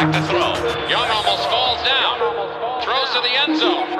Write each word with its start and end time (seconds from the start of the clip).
back 0.00 0.12
to 0.12 0.22
throw. 0.28 0.54
Young 0.88 1.10
almost 1.10 1.48
falls 1.50 1.82
down. 1.84 2.18
Throws 2.82 3.10
to 3.12 3.20
the 3.20 3.28
end 3.28 3.58
zone. 3.58 3.99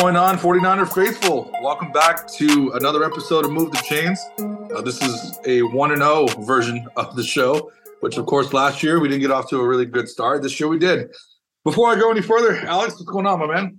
Going 0.00 0.14
on, 0.14 0.36
49er 0.36 0.92
faithful? 0.92 1.50
Welcome 1.62 1.90
back 1.90 2.30
to 2.32 2.70
another 2.74 3.02
episode 3.02 3.46
of 3.46 3.50
Move 3.50 3.72
the 3.72 3.78
Chains. 3.78 4.20
Uh, 4.38 4.82
this 4.82 5.02
is 5.02 5.38
a 5.46 5.62
1 5.62 5.90
and 5.90 6.02
0 6.02 6.26
version 6.44 6.86
of 6.96 7.16
the 7.16 7.24
show, 7.24 7.72
which, 8.00 8.18
of 8.18 8.26
course, 8.26 8.52
last 8.52 8.82
year 8.82 9.00
we 9.00 9.08
didn't 9.08 9.22
get 9.22 9.30
off 9.30 9.48
to 9.48 9.58
a 9.58 9.66
really 9.66 9.86
good 9.86 10.06
start. 10.06 10.42
This 10.42 10.60
year 10.60 10.68
we 10.68 10.78
did. 10.78 11.08
Before 11.64 11.90
I 11.90 11.98
go 11.98 12.10
any 12.10 12.20
further, 12.20 12.56
Alex, 12.66 12.92
what's 12.92 13.04
going 13.04 13.26
on, 13.26 13.38
my 13.38 13.46
man? 13.46 13.78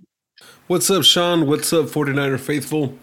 What's 0.66 0.90
up, 0.90 1.04
Sean? 1.04 1.46
What's 1.46 1.72
up, 1.72 1.86
49er 1.86 2.40
faithful? 2.40 2.98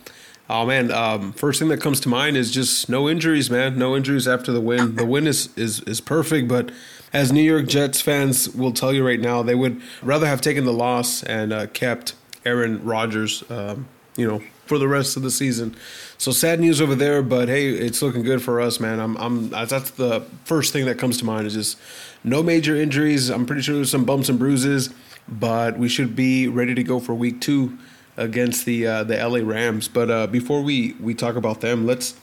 Oh 0.50 0.66
man, 0.66 0.92
um, 0.92 1.32
first 1.32 1.60
thing 1.60 1.70
that 1.70 1.80
comes 1.80 2.02
to 2.02 2.10
mind 2.10 2.36
is 2.36 2.52
just 2.52 2.90
no 2.90 3.08
injuries, 3.08 3.50
man. 3.50 3.80
No 3.80 3.96
injuries 3.96 4.28
after 4.28 4.52
the 4.52 4.62
win. 4.62 4.98
The 4.98 5.06
win 5.06 5.26
is 5.26 5.56
is 5.56 5.80
is 5.82 6.02
perfect, 6.02 6.50
but 6.50 6.70
as 7.14 7.32
New 7.32 7.42
York 7.42 7.68
Jets 7.68 8.02
fans 8.02 8.50
will 8.50 8.74
tell 8.74 8.92
you 8.92 9.08
right 9.08 9.22
now, 9.22 9.42
they 9.42 9.56
would 9.56 9.82
rather 10.04 10.28
have 10.28 10.42
taken 10.42 10.66
the 10.66 10.74
loss 10.74 11.24
and 11.24 11.54
uh, 11.54 11.68
kept 11.68 12.14
Aaron 12.46 12.84
Rodgers, 12.84 13.44
um, 13.50 13.88
you 14.16 14.28
know, 14.28 14.42
for 14.66 14.78
the 14.78 14.88
rest 14.88 15.18
of 15.18 15.24
the 15.24 15.32
season. 15.32 15.76
So 16.18 16.32
sad 16.32 16.60
news 16.60 16.82
over 16.82 16.96
there, 16.96 17.22
but 17.22 17.50
hey, 17.50 17.70
it's 17.70 18.02
looking 18.02 18.24
good 18.24 18.42
for 18.42 18.62
us, 18.62 18.80
man. 18.80 19.00
I'm, 19.00 19.18
I'm 19.18 19.50
that's 19.50 19.92
the 19.92 20.22
first 20.46 20.72
thing 20.74 20.86
that 20.86 20.98
comes 20.98 21.18
to 21.20 21.26
mind 21.26 21.48
is 21.48 21.54
just 21.54 21.78
no 22.24 22.42
major 22.42 22.76
injuries. 22.76 23.30
I'm 23.30 23.46
pretty 23.46 23.62
sure 23.62 23.76
there's 23.76 23.92
some 23.92 24.06
bumps 24.06 24.30
and 24.30 24.40
bruises, 24.40 24.94
but 25.28 25.78
we 25.78 25.90
should 25.90 26.16
be 26.16 26.48
ready 26.48 26.74
to 26.76 26.84
go 26.84 27.00
for 27.00 27.14
week 27.14 27.42
two 27.42 27.78
against 28.18 28.66
the 28.66 28.88
uh, 28.88 29.04
the 29.04 29.18
LA 29.18 29.40
Rams. 29.40 29.88
But 29.88 30.10
uh, 30.10 30.28
before 30.28 30.62
we 30.62 30.94
we 31.00 31.14
talk 31.14 31.36
about 31.36 31.62
them, 31.62 31.86
let's 31.86 32.16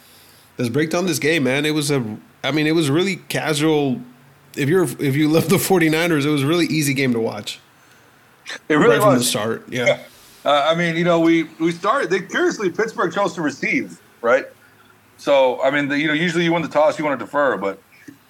let's 0.58 0.70
break 0.70 0.90
down 0.90 1.06
this 1.06 1.18
game, 1.18 1.44
man. 1.44 1.66
It 1.66 1.74
was 1.74 1.90
a, 1.90 2.18
I 2.42 2.50
mean, 2.50 2.66
it 2.66 2.74
was 2.74 2.90
really 2.90 3.16
casual. 3.16 4.00
If 4.56 4.68
you're 4.68 4.84
if 4.84 5.16
you 5.16 5.28
love 5.28 5.48
the 5.48 5.56
49ers, 5.56 6.24
it 6.24 6.30
was 6.30 6.42
a 6.42 6.46
really 6.46 6.66
easy 6.66 6.94
game 6.94 7.12
to 7.12 7.20
watch. 7.20 7.60
It 8.68 8.74
really 8.74 8.96
right 8.96 9.00
from 9.02 9.12
the 9.12 9.18
was. 9.18 9.28
start. 9.28 9.68
Yeah. 9.68 9.86
Yeah. 9.86 10.02
Uh, 10.44 10.66
I 10.68 10.74
mean, 10.74 10.96
you 10.96 11.04
know, 11.04 11.20
we 11.20 11.44
we 11.60 11.72
started. 11.72 12.10
They 12.10 12.20
curiously 12.20 12.70
Pittsburgh 12.70 13.12
chose 13.12 13.34
to 13.34 13.42
receive, 13.42 14.00
right? 14.22 14.46
So, 15.16 15.62
I 15.62 15.70
mean, 15.70 15.88
the, 15.88 15.98
you 15.98 16.08
know, 16.08 16.14
usually 16.14 16.44
you 16.44 16.52
win 16.52 16.62
the 16.62 16.68
toss, 16.68 16.98
you 16.98 17.04
want 17.04 17.18
to 17.20 17.24
defer, 17.24 17.56
but 17.56 17.80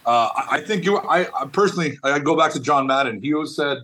uh, 0.05 0.29
I 0.51 0.61
think 0.61 0.85
you. 0.85 0.99
I, 0.99 1.27
I 1.41 1.47
personally, 1.47 1.99
I 2.05 2.19
go 2.19 2.37
back 2.37 2.53
to 2.53 2.61
John 2.61 2.87
Madden. 2.87 3.23
He 3.23 3.33
always 3.33 3.57
said, 3.57 3.79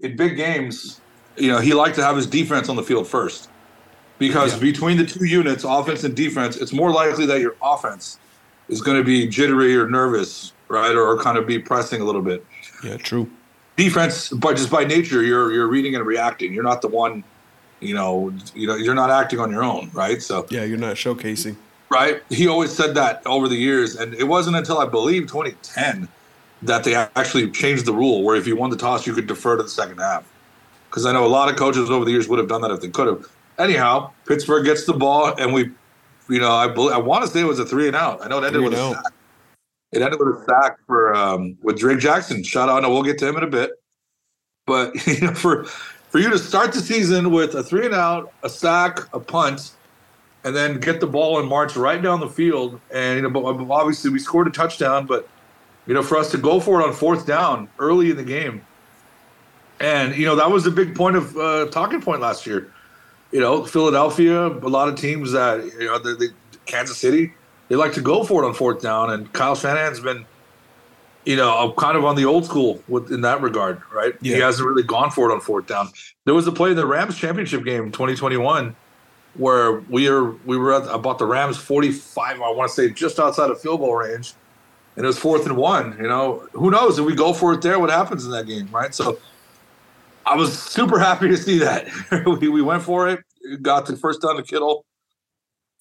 in 0.00 0.14
big 0.16 0.36
games, 0.36 1.00
you 1.36 1.48
know, 1.50 1.58
he 1.58 1.74
liked 1.74 1.96
to 1.96 2.04
have 2.04 2.14
his 2.14 2.26
defense 2.28 2.68
on 2.68 2.76
the 2.76 2.82
field 2.84 3.08
first, 3.08 3.48
because 4.18 4.54
Yeah. 4.54 4.60
between 4.60 4.96
the 4.98 5.04
two 5.06 5.24
units, 5.24 5.64
offense 5.64 6.04
and 6.04 6.14
defense, 6.14 6.56
it's 6.56 6.72
more 6.72 6.92
likely 6.92 7.26
that 7.26 7.40
your 7.40 7.56
offense 7.60 8.18
is 8.68 8.80
going 8.82 8.98
to 8.98 9.04
be 9.04 9.26
jittery 9.26 9.76
or 9.76 9.88
nervous, 9.88 10.52
right, 10.68 10.94
or 10.94 11.18
kind 11.18 11.36
of 11.36 11.46
be 11.46 11.58
pressing 11.58 12.00
a 12.00 12.04
little 12.04 12.22
bit 12.22 12.44
Yeah. 12.84 12.98
True. 12.98 13.28
defense, 13.76 14.28
but 14.28 14.56
just 14.56 14.70
by 14.70 14.84
nature, 14.84 15.22
you're 15.24 15.50
you're 15.50 15.66
reading 15.66 15.96
and 15.96 16.06
reacting. 16.06 16.52
You're 16.54 16.62
not 16.62 16.82
the 16.82 16.88
one, 16.88 17.24
you 17.84 17.94
know, 17.94 18.32
you 18.54 18.66
know, 18.66 18.76
you're 18.76 18.94
not 18.94 19.10
acting 19.10 19.38
on 19.38 19.50
your 19.50 19.62
own, 19.62 19.90
right? 19.92 20.22
So, 20.22 20.46
Yeah, 20.50 20.64
you're 20.64 20.78
not 20.78 20.96
showcasing. 20.96 21.56
right, 21.90 22.22
he 22.30 22.48
always 22.48 22.72
said 22.72 22.94
that 22.94 23.22
over 23.26 23.48
the 23.48 23.56
years, 23.56 23.96
and 23.96 24.14
it 24.14 24.24
wasn't 24.24 24.56
until 24.56 24.78
I 24.78 24.86
believe 24.86 25.22
2010 25.22 26.08
that 26.62 26.82
they 26.84 26.94
actually 26.94 27.50
changed 27.50 27.84
the 27.84 27.92
rule 27.92 28.22
where 28.22 28.36
if 28.36 28.46
you 28.46 28.56
won 28.56 28.70
the 28.70 28.76
toss, 28.76 29.06
you 29.06 29.12
could 29.12 29.26
defer 29.26 29.56
to 29.56 29.62
the 29.62 29.68
second 29.68 29.98
half. 29.98 30.24
Because 30.88 31.06
I 31.06 31.12
know 31.12 31.26
a 31.26 31.28
lot 31.28 31.48
of 31.50 31.56
coaches 31.56 31.90
over 31.90 32.04
the 32.04 32.10
years 32.10 32.28
would 32.28 32.38
have 32.38 32.48
done 32.48 32.62
that 32.62 32.70
if 32.70 32.80
they 32.80 32.88
could 32.88 33.06
have. 33.08 33.26
Anyhow, 33.58 34.12
Pittsburgh 34.26 34.64
gets 34.64 34.86
the 34.86 34.92
ball, 34.92 35.34
and 35.38 35.52
we, 35.52 35.70
you 36.28 36.40
know, 36.40 36.52
I 36.52 36.68
bel 36.68 36.90
I 36.92 36.98
want 36.98 37.24
to 37.24 37.30
say 37.30 37.40
it 37.40 37.44
was 37.44 37.58
a 37.58 37.66
three 37.66 37.86
and 37.86 37.96
out. 37.96 38.24
I 38.24 38.28
know 38.28 38.38
it 38.38 38.46
ended 38.46 38.60
Three 38.60 38.68
with 38.70 38.78
a 38.78 38.92
sack. 38.94 39.12
It 39.92 40.02
ended 40.02 40.18
with 40.18 40.28
a 40.28 40.44
sack 40.46 40.78
for 40.86 41.14
um, 41.14 41.56
with 41.62 41.78
Drake 41.78 41.98
Jackson. 41.98 42.42
Shout 42.42 42.68
out, 42.68 42.82
and 42.82 42.92
we'll 42.92 43.02
get 43.02 43.18
to 43.18 43.28
him 43.28 43.36
in 43.36 43.44
a 43.44 43.48
bit. 43.48 43.72
But 44.66 45.06
you 45.06 45.26
know, 45.26 45.34
for 45.34 45.66
for 46.14 46.20
you 46.20 46.30
to 46.30 46.38
start 46.38 46.72
the 46.72 46.78
season 46.78 47.32
with 47.32 47.56
a 47.56 47.62
three 47.64 47.86
and 47.86 47.92
out, 47.92 48.32
a 48.44 48.48
sack, 48.48 49.00
a 49.12 49.18
punt, 49.18 49.72
and 50.44 50.54
then 50.54 50.78
get 50.78 51.00
the 51.00 51.08
ball 51.08 51.40
and 51.40 51.48
march 51.48 51.74
right 51.74 52.00
down 52.00 52.20
the 52.20 52.28
field, 52.28 52.80
and 52.92 53.16
you 53.16 53.28
know, 53.28 53.72
obviously 53.72 54.10
we 54.10 54.20
scored 54.20 54.46
a 54.46 54.50
touchdown, 54.50 55.06
but 55.06 55.28
you 55.88 55.92
know, 55.92 56.04
for 56.04 56.16
us 56.16 56.30
to 56.30 56.38
go 56.38 56.60
for 56.60 56.80
it 56.80 56.84
on 56.84 56.92
fourth 56.92 57.26
down 57.26 57.68
early 57.80 58.12
in 58.12 58.16
the 58.16 58.22
game, 58.22 58.64
and 59.80 60.14
you 60.14 60.24
know 60.24 60.36
that 60.36 60.48
was 60.48 60.64
a 60.68 60.70
big 60.70 60.94
point 60.94 61.16
of 61.16 61.36
uh, 61.36 61.66
talking 61.72 62.00
point 62.00 62.20
last 62.20 62.46
year. 62.46 62.72
You 63.32 63.40
know, 63.40 63.64
Philadelphia, 63.64 64.46
a 64.46 64.70
lot 64.70 64.88
of 64.88 64.94
teams 64.94 65.32
that 65.32 65.64
you 65.64 65.86
know, 65.86 65.98
the, 65.98 66.14
the 66.14 66.32
Kansas 66.64 66.96
City, 66.96 67.34
they 67.66 67.74
like 67.74 67.94
to 67.94 68.00
go 68.00 68.22
for 68.22 68.44
it 68.44 68.46
on 68.46 68.54
fourth 68.54 68.80
down, 68.80 69.10
and 69.10 69.32
Kyle 69.32 69.56
Shanahan's 69.56 69.98
been 69.98 70.26
you 71.24 71.36
know, 71.36 71.56
I'm 71.56 71.72
kind 71.72 71.96
of 71.96 72.04
on 72.04 72.16
the 72.16 72.24
old 72.24 72.44
school 72.44 72.82
with 72.88 73.10
in 73.10 73.22
that 73.22 73.40
regard, 73.40 73.80
right? 73.92 74.14
He 74.20 74.32
Yeah. 74.32 74.44
hasn't 74.44 74.68
really 74.68 74.82
gone 74.82 75.10
for 75.10 75.30
it 75.30 75.32
on 75.34 75.40
fourth 75.40 75.66
down. 75.66 75.88
There 76.24 76.34
was 76.34 76.46
a 76.46 76.52
play 76.52 76.70
in 76.70 76.76
the 76.76 76.86
Rams 76.86 77.16
championship 77.16 77.64
game 77.64 77.90
2021 77.92 78.76
where 79.36 79.80
we 79.88 80.08
were 80.08 80.32
we 80.46 80.56
were 80.56 80.72
at 80.72 80.86
about 80.94 81.18
the 81.18 81.26
Rams 81.26 81.56
45, 81.56 82.40
I 82.40 82.50
want 82.50 82.68
to 82.70 82.74
say 82.74 82.90
just 82.90 83.18
outside 83.18 83.50
of 83.50 83.60
field 83.60 83.80
goal 83.80 83.94
range. 83.96 84.34
And 84.96 85.04
it 85.04 85.08
was 85.08 85.18
fourth 85.18 85.44
and 85.46 85.56
one. 85.56 85.96
You 86.00 86.06
know, 86.06 86.46
who 86.52 86.70
knows? 86.70 86.98
If 87.00 87.04
we 87.04 87.16
go 87.16 87.32
for 87.32 87.52
it 87.52 87.62
there, 87.62 87.80
what 87.80 87.90
happens 87.90 88.24
in 88.24 88.30
that 88.30 88.46
game, 88.46 88.68
right? 88.70 88.94
So 88.94 89.18
I 90.24 90.36
was 90.36 90.56
super 90.56 91.00
happy 91.00 91.26
to 91.28 91.36
see 91.36 91.58
that. 91.58 91.88
we, 92.40 92.48
we 92.48 92.62
went 92.62 92.82
for 92.82 93.08
it, 93.08 93.20
got 93.60 93.86
the 93.86 93.96
first 93.96 94.22
down 94.22 94.36
to 94.36 94.42
Kittle. 94.42 94.84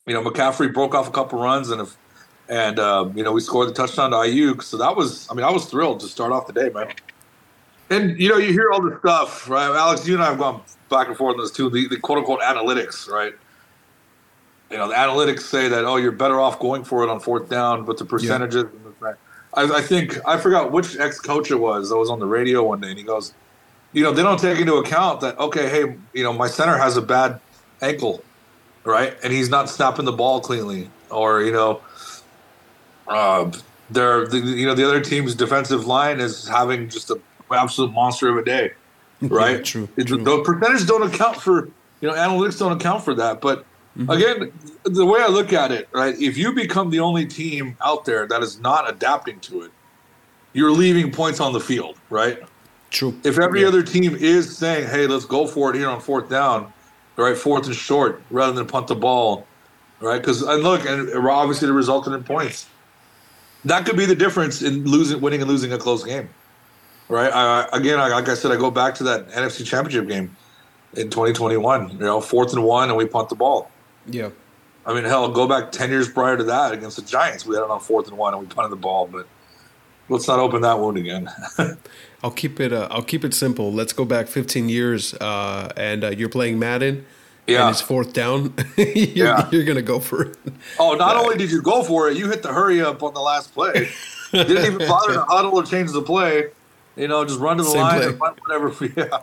You 0.08 0.14
know, 0.16 0.24
McCaffrey 0.24 0.74
broke 0.74 0.96
off 0.96 1.08
a 1.08 1.12
couple 1.12 1.40
runs 1.40 1.70
and 1.70 1.80
if 1.82 1.96
and 2.50 2.80
um, 2.80 3.18
you 3.18 3.24
know 3.24 3.32
we 3.32 3.42
scored 3.42 3.70
the 3.70 3.74
touchdown 3.74 4.12
to 4.12 4.18
Aiyuk. 4.18 4.64
So 4.64 4.78
that 4.78 4.96
was, 4.96 5.28
I 5.30 5.34
mean, 5.34 5.46
I 5.46 5.52
was 5.52 5.66
thrilled 5.66 6.00
to 6.02 6.08
start 6.08 6.32
off 6.32 6.48
the 6.48 6.54
day, 6.54 6.70
man. 6.70 6.88
And 7.90 8.20
you 8.20 8.30
know, 8.30 8.38
you 8.38 8.52
hear 8.52 8.72
all 8.72 8.82
this 8.82 8.98
stuff, 9.00 9.50
right? 9.50 9.70
Alex, 9.76 10.08
you 10.08 10.16
and 10.16 10.24
I 10.24 10.28
have 10.28 10.38
gone 10.38 10.62
back 10.90 11.08
and 11.08 11.18
forth 11.18 11.36
on 11.36 11.42
this 11.42 11.52
too. 11.52 11.70
The, 11.70 11.88
the 11.88 11.98
quote 11.98 12.20
unquote 12.20 12.42
analytics, 12.42 13.10
right? 13.10 13.34
You 14.72 14.78
know, 14.78 14.88
the 14.88 14.96
analytics 14.96 15.42
say 15.42 15.68
that 15.68 15.86
oh, 15.86 15.98
you're 15.98 16.12
better 16.12 16.40
off 16.40 16.60
going 16.60 16.84
for 16.84 17.04
it 17.04 17.10
on 17.10 17.20
fourth 17.20 17.50
down, 17.50 17.86
but 17.86 17.98
the 17.98 18.06
percentages. 18.06 18.66
I, 19.56 19.64
I 19.64 19.82
think 19.82 20.18
I 20.26 20.38
forgot 20.38 20.72
which 20.72 20.98
ex 20.98 21.20
coach 21.20 21.52
it 21.52 21.56
was 21.56 21.90
that 21.90 21.98
was 21.98 22.10
on 22.10 22.20
the 22.20 22.26
radio 22.26 22.64
one 22.64 22.82
day, 22.82 22.90
and 22.90 22.98
he 22.98 23.04
goes, 23.04 23.34
you 23.92 24.04
know, 24.04 24.12
they 24.12 24.24
don't 24.24 24.40
take 24.40 24.60
into 24.60 24.76
account 24.76 25.22
that 25.22 25.38
okay, 25.40 25.70
hey, 25.70 25.96
you 26.14 26.24
know, 26.24 26.34
my 26.34 26.48
center 26.48 26.78
has 26.78 26.98
a 26.98 27.02
bad 27.02 27.40
ankle, 27.82 28.24
right, 28.84 29.16
and 29.24 29.32
he's 29.32 29.50
not 29.50 29.70
snapping 29.70 30.06
the 30.06 30.12
ball 30.12 30.40
cleanly, 30.42 30.90
or 31.12 31.44
you 31.44 31.52
know, 31.52 31.82
uh, 33.08 33.52
they're 33.90 34.28
the, 34.28 34.40
you 34.40 34.66
know 34.66 34.76
the 34.76 34.86
other 34.88 35.02
team's 35.02 35.36
defensive 35.36 35.86
line 35.86 36.20
is 36.20 36.48
having 36.48 36.90
just 36.90 37.10
an 37.12 37.22
absolute 37.52 37.92
monster 37.94 38.30
of 38.30 38.38
a 38.38 38.44
day, 38.46 38.72
right? 39.22 39.58
Yeah, 39.58 39.64
true, 39.64 39.90
It- 39.98 40.08
true. 40.08 40.24
The 40.24 40.42
percentages 40.44 40.88
don't 40.88 41.04
account 41.04 41.38
for 41.42 41.68
you 42.02 42.10
know 42.10 42.14
analytics 42.16 42.60
don't 42.60 42.74
account 42.74 43.04
for 43.06 43.16
that. 43.16 43.42
But 43.42 43.66
Mm-hmm. 43.98 44.12
again, 44.12 44.60
the 44.86 45.06
way 45.06 45.22
I 45.22 45.28
look 45.28 45.54
at 45.54 45.72
it, 45.72 45.88
right? 45.94 46.16
If 46.20 46.38
you 46.38 46.54
become 46.54 46.90
the 46.90 47.00
only 47.02 47.28
team 47.28 47.78
out 47.84 48.06
there 48.06 48.28
that 48.28 48.42
is 48.42 48.60
not 48.60 48.90
adapting 48.90 49.40
to 49.42 49.62
it, 49.62 49.72
you're 50.54 50.72
leaving 50.72 51.12
points 51.12 51.40
on 51.40 51.54
the 51.54 51.60
field, 51.60 52.00
right? 52.10 52.40
True. 52.92 53.20
If 53.24 53.40
every 53.40 53.62
Yeah. 53.62 53.68
other 53.68 53.84
team 53.84 54.16
is 54.16 54.58
saying, 54.58 54.90
"Hey, 54.90 55.08
let's 55.08 55.26
go 55.26 55.48
for 55.48 55.72
it 55.74 55.78
here 55.78 55.90
on 55.90 56.02
fourth 56.02 56.30
down," 56.30 56.74
right, 57.18 57.38
fourth 57.38 57.68
and 57.68 57.76
short, 57.76 58.26
rather 58.30 58.54
than 58.54 58.68
punt 58.68 58.88
the 58.88 58.96
ball, 58.96 59.52
right? 60.00 60.20
Because 60.22 60.42
and 60.42 60.64
look, 60.64 60.86
and 60.86 61.10
obviously 61.28 61.70
it 61.70 61.74
resulted 61.74 62.14
in 62.14 62.24
points. 62.24 62.72
That 63.66 63.86
could 63.86 63.98
be 63.98 64.06
the 64.06 64.16
difference 64.16 64.62
in 64.62 64.84
losing, 64.84 65.22
winning, 65.22 65.42
and 65.42 65.50
losing 65.50 65.72
a 65.74 65.78
close 65.78 66.04
game, 66.04 66.30
right? 67.08 67.32
I, 67.32 67.68
again, 67.72 67.98
like 67.98 68.28
I 68.28 68.34
said, 68.34 68.52
I 68.52 68.58
go 68.58 68.70
back 68.70 68.96
to 68.96 69.04
that 69.06 69.30
NFC 69.30 69.66
Championship 69.66 70.08
game 70.08 70.36
in 70.96 71.10
2021. 71.10 71.92
You 71.92 71.98
know, 72.00 72.22
fourth 72.22 72.54
and 72.54 72.64
one, 72.64 72.90
and 72.90 72.98
we 72.98 73.06
punt 73.06 73.30
the 73.30 73.36
ball. 73.36 73.72
Yeah. 74.06 74.30
I 74.86 74.94
mean, 74.94 75.06
hell, 75.06 75.32
go 75.32 75.48
back 75.48 75.72
10 75.72 75.90
years 75.90 76.10
prior 76.10 76.36
to 76.36 76.44
that 76.44 76.74
against 76.74 76.98
the 76.98 77.04
Giants. 77.04 77.46
We 77.46 77.56
had 77.56 77.64
it 77.64 77.70
on 77.70 77.80
fourth 77.80 78.10
and 78.10 78.18
one, 78.18 78.34
and 78.34 78.42
we 78.42 78.48
punted 78.48 78.72
the 78.72 78.82
ball. 78.82 79.08
But 79.08 79.28
let's 80.10 80.28
not 80.28 80.40
open 80.40 80.62
that 80.62 80.78
wound 80.80 80.98
again. 80.98 81.30
I'll 82.24 82.32
keep 82.32 82.60
it. 82.60 82.74
Uh, 82.74 82.88
I'll 82.92 83.04
keep 83.04 83.24
it 83.24 83.34
simple. 83.34 83.72
Let's 83.72 83.94
go 83.94 84.04
back 84.04 84.28
15 84.28 84.68
years, 84.68 85.14
uh, 85.16 85.72
and 85.78 86.04
uh, 86.04 86.10
you're 86.10 86.30
playing 86.30 86.60
Madden. 86.60 87.06
Yeah. 87.48 87.62
And 87.68 87.72
it's 87.72 87.82
fourth 87.82 88.14
down. 88.14 88.54
you're, 88.78 88.88
Yeah. 88.88 89.50
you're 89.52 89.64
gonna 89.66 89.82
go 89.82 90.00
for 90.00 90.24
it. 90.24 90.38
Oh, 90.80 90.94
not 90.96 91.18
only 91.18 91.38
did 91.38 91.52
you 91.52 91.62
go 91.62 91.84
for 91.84 92.10
it, 92.10 92.18
you 92.18 92.30
hit 92.30 92.42
the 92.44 92.54
hurry 92.54 92.82
up 92.82 93.04
on 93.04 93.14
the 93.14 93.20
last 93.22 93.54
play. 93.54 93.90
Didn't 94.32 94.66
even 94.66 94.88
bother 94.88 95.14
to 95.14 95.22
huddle 95.26 95.52
or 95.56 95.64
change 95.64 95.92
the 95.92 96.02
play. 96.02 96.48
You 96.96 97.08
know, 97.08 97.26
just 97.26 97.40
run 97.40 97.58
to 97.58 97.64
the 97.64 97.70
Same 97.70 97.82
line 97.82 97.98
play. 98.00 98.08
and 98.10 98.20
run 98.22 98.36
whatever. 98.48 98.94
Yeah. 99.12 99.20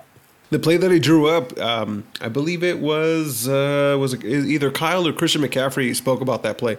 The 0.51 0.59
play 0.59 0.77
that 0.77 0.91
he 0.91 0.99
drew 0.99 1.29
up, 1.29 1.57
um, 1.61 2.03
I 2.21 2.29
believe 2.29 2.65
it 2.65 2.81
was 2.81 3.47
uh, 3.49 3.97
was 4.01 4.15
either 4.25 4.71
Kyle 4.73 5.07
or 5.07 5.13
Christian 5.13 5.43
McCaffrey 5.43 5.95
spoke 5.95 6.21
about 6.21 6.43
that 6.43 6.59
play. 6.59 6.77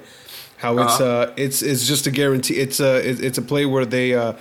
How 0.58 0.78
it's 0.78 1.00
Uh-huh. 1.00 1.04
uh, 1.06 1.34
it's 1.38 1.62
it's 1.62 1.88
just 1.88 2.06
a 2.06 2.12
guarantee. 2.12 2.56
It's 2.56 2.80
a 2.82 2.98
it's 2.98 3.20
it's 3.22 3.38
a 3.38 3.42
play 3.42 3.66
where 3.66 3.86
they 3.86 4.14
uh, 4.14 4.34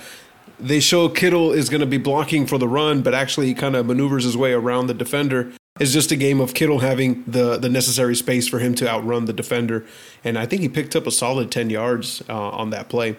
they 0.59 0.81
show 0.81 1.07
Kittle 1.09 1.53
is 1.53 1.69
going 1.69 1.79
to 1.79 1.85
be 1.87 1.97
blocking 1.97 2.45
for 2.45 2.57
the 2.57 2.67
run, 2.67 3.01
but 3.01 3.13
actually 3.13 3.47
he 3.47 3.53
kind 3.53 3.75
of 3.75 3.85
maneuvers 3.85 4.25
his 4.25 4.35
way 4.37 4.51
around 4.51 4.87
the 4.87 4.93
defender. 4.93 5.51
It's 5.79 5.93
just 5.93 6.11
a 6.11 6.17
game 6.17 6.41
of 6.41 6.53
Kittle 6.53 6.79
having 6.79 7.23
the 7.25 7.57
the 7.57 7.69
necessary 7.69 8.15
space 8.15 8.45
for 8.45 8.59
him 8.59 8.75
to 8.75 8.89
outrun 8.89 9.23
the 9.23 9.31
defender, 9.31 9.85
and 10.21 10.37
I 10.37 10.45
think 10.45 10.61
he 10.61 10.67
picked 10.67 10.97
up 10.97 11.07
a 11.07 11.11
solid 11.11 11.49
ten 11.49 11.69
yards 11.69 12.21
uh, 12.27 12.49
on 12.49 12.71
that 12.71 12.89
play. 12.89 13.15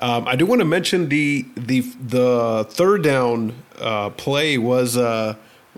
Um, 0.00 0.28
I 0.28 0.36
do 0.36 0.46
want 0.46 0.60
to 0.60 0.64
mention 0.64 1.08
the 1.08 1.44
the 1.56 1.80
the 1.80 2.66
third 2.70 3.02
down 3.02 3.54
uh, 3.80 4.10
play 4.10 4.56
was. 4.56 4.96
Uh, 4.96 5.34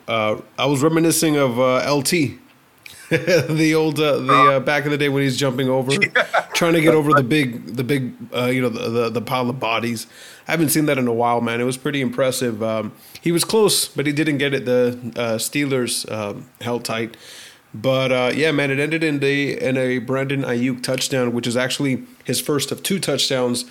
uh, 0.06 0.40
I 0.58 0.66
was 0.66 0.82
reminiscing 0.82 1.36
of 1.36 1.58
uh, 1.58 1.92
LT, 1.92 2.38
the 3.10 3.74
old 3.74 3.98
uh, 3.98 4.18
the 4.18 4.34
uh, 4.34 4.60
back 4.60 4.84
in 4.84 4.90
the 4.90 4.98
day 4.98 5.08
when 5.08 5.22
he's 5.22 5.38
jumping 5.38 5.68
over, 5.68 5.92
trying 6.54 6.74
to 6.74 6.80
get 6.82 6.94
over 6.94 7.14
the 7.14 7.22
big 7.22 7.76
the 7.76 7.84
big 7.84 8.14
uh, 8.34 8.46
you 8.46 8.60
know 8.60 8.68
the, 8.68 8.90
the 8.90 9.08
the 9.10 9.22
pile 9.22 9.48
of 9.48 9.58
bodies. 9.58 10.06
I 10.46 10.50
haven't 10.50 10.68
seen 10.68 10.86
that 10.86 10.98
in 10.98 11.06
a 11.06 11.12
while, 11.12 11.40
man. 11.40 11.60
It 11.60 11.64
was 11.64 11.78
pretty 11.78 12.02
impressive. 12.02 12.62
Um, 12.62 12.92
he 13.22 13.32
was 13.32 13.44
close, 13.44 13.88
but 13.88 14.06
he 14.06 14.12
didn't 14.12 14.38
get 14.38 14.52
it. 14.52 14.66
The 14.66 14.98
uh, 15.16 15.38
Steelers 15.38 16.10
um, 16.12 16.50
held 16.60 16.84
tight. 16.84 17.16
But 17.74 18.12
uh, 18.12 18.32
yeah, 18.34 18.50
man, 18.52 18.70
it 18.70 18.78
ended 18.78 19.02
in 19.02 19.20
the 19.20 19.58
in 19.58 19.76
a 19.78 19.98
Brandon 19.98 20.42
Aiyuk 20.42 20.82
touchdown, 20.82 21.32
which 21.32 21.46
is 21.46 21.56
actually 21.56 22.04
his 22.24 22.40
first 22.40 22.70
of 22.70 22.82
two 22.82 22.98
touchdowns, 22.98 23.64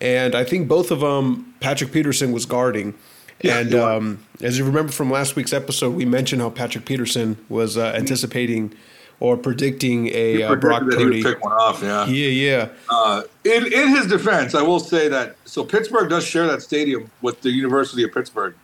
and 0.00 0.34
I 0.34 0.44
think 0.44 0.68
both 0.68 0.90
of 0.90 1.00
them 1.00 1.54
Patrick 1.60 1.92
Peterson 1.92 2.32
was 2.32 2.44
guarding. 2.44 2.94
Yeah, 3.42 3.58
and 3.58 3.70
he 3.70 3.78
um, 3.78 4.24
as 4.40 4.58
you 4.58 4.64
remember 4.64 4.92
from 4.92 5.10
last 5.10 5.36
week's 5.36 5.52
episode, 5.52 5.94
we 5.94 6.04
mentioned 6.04 6.40
how 6.42 6.50
Patrick 6.50 6.84
Peterson 6.84 7.36
was 7.48 7.76
uh, 7.76 7.92
anticipating 7.96 8.74
or 9.20 9.36
predicting 9.36 10.08
a 10.08 10.34
He 10.36 10.42
uh, 10.42 10.54
Brock 10.56 10.82
predicted 10.82 10.90
that 10.92 10.98
he 10.98 11.04
Purdy. 11.04 11.22
would 11.24 11.34
pick 11.34 11.44
one 11.44 11.52
off. 11.52 11.82
Yeah. 11.82 12.06
Yeah, 12.06 12.28
yeah, 12.28 12.68
Uh, 12.88 13.22
in 13.44 13.72
in 13.72 13.88
his 13.88 14.06
defense, 14.06 14.54
I 14.54 14.62
will 14.62 14.80
say 14.80 15.08
that 15.08 15.36
so 15.44 15.64
Pittsburgh 15.64 16.08
does 16.10 16.24
share 16.24 16.46
that 16.48 16.62
stadium 16.62 17.10
with 17.20 17.40
the 17.42 17.50
University 17.50 18.02
of 18.04 18.12
Pittsburgh, 18.12 18.54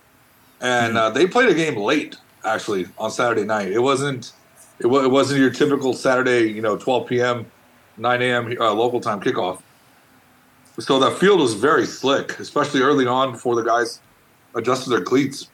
and 0.60 0.96
uh, 0.96 1.10
they 1.10 1.26
played 1.26 1.48
a 1.48 1.54
game 1.54 1.76
late 1.76 2.16
actually 2.44 2.86
on 2.98 3.10
Saturday 3.10 3.44
night. 3.44 3.70
It 3.72 3.80
wasn't 3.80 4.32
it, 4.80 4.86
wa- 4.86 5.00
it 5.04 5.10
wasn't 5.10 5.40
your 5.40 5.50
typical 5.50 5.92
Saturday, 5.92 6.50
you 6.52 6.62
know, 6.62 6.76
12 6.76 7.08
p.m., 7.08 7.46
9 7.96 8.22
a.m. 8.22 8.56
Uh, 8.60 8.72
local 8.72 9.00
time 9.00 9.20
kickoff. 9.20 9.60
So 10.78 11.00
that 11.00 11.18
field 11.18 11.40
was 11.40 11.54
very 11.54 11.84
slick, 11.86 12.38
especially 12.38 12.80
early 12.82 13.06
on 13.06 13.32
before 13.32 13.56
the 13.56 13.62
guys 13.64 13.98
adjusted 14.54 14.90
their 14.90 15.02
cleats. 15.02 15.48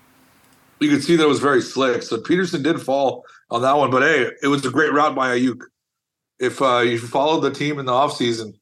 You 0.81 0.91
could 0.91 1.02
see 1.02 1.17
that 1.17 1.25
it 1.25 1.29
was 1.29 1.41
very 1.41 1.62
slick. 1.62 2.02
So 2.02 2.20
Peterson 2.20 2.62
did 2.62 2.81
fall 2.81 3.25
on 3.50 3.62
that 3.62 3.76
one, 3.76 3.91
but 3.91 4.02
hey, 4.02 4.31
it 4.43 4.49
was 4.49 4.64
a 4.67 4.70
great 4.70 4.93
route 4.93 5.14
by 5.14 5.38
Aiyuk 5.38 5.61
if 6.38 6.61
uh, 6.61 6.79
you 6.79 6.99
followed 6.99 7.41
the 7.41 7.50
team 7.50 7.79
in 7.79 7.87
the 7.87 7.93
offseason, 7.93 8.55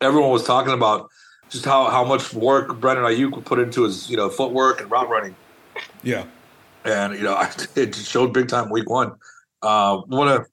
everyone 0.00 0.30
was 0.30 0.44
talking 0.44 0.72
about 0.72 1.08
just 1.48 1.64
how, 1.64 1.88
how 1.90 2.04
much 2.04 2.32
work 2.32 2.80
Brandon 2.80 3.04
Aiyuk 3.04 3.32
would 3.34 3.44
put 3.44 3.58
into 3.58 3.82
his 3.82 4.08
you 4.10 4.16
know 4.16 4.28
footwork 4.28 4.80
and 4.80 4.90
route 4.90 5.08
running, 5.08 5.36
yeah. 6.02 6.24
and 6.84 7.14
you 7.14 7.22
know 7.22 7.40
it 7.76 7.94
showed 7.94 8.32
big 8.32 8.48
time 8.48 8.70
week 8.70 8.88
one. 8.88 9.12
Uh, 9.62 10.00
Want 10.08 10.44
to 10.44 10.50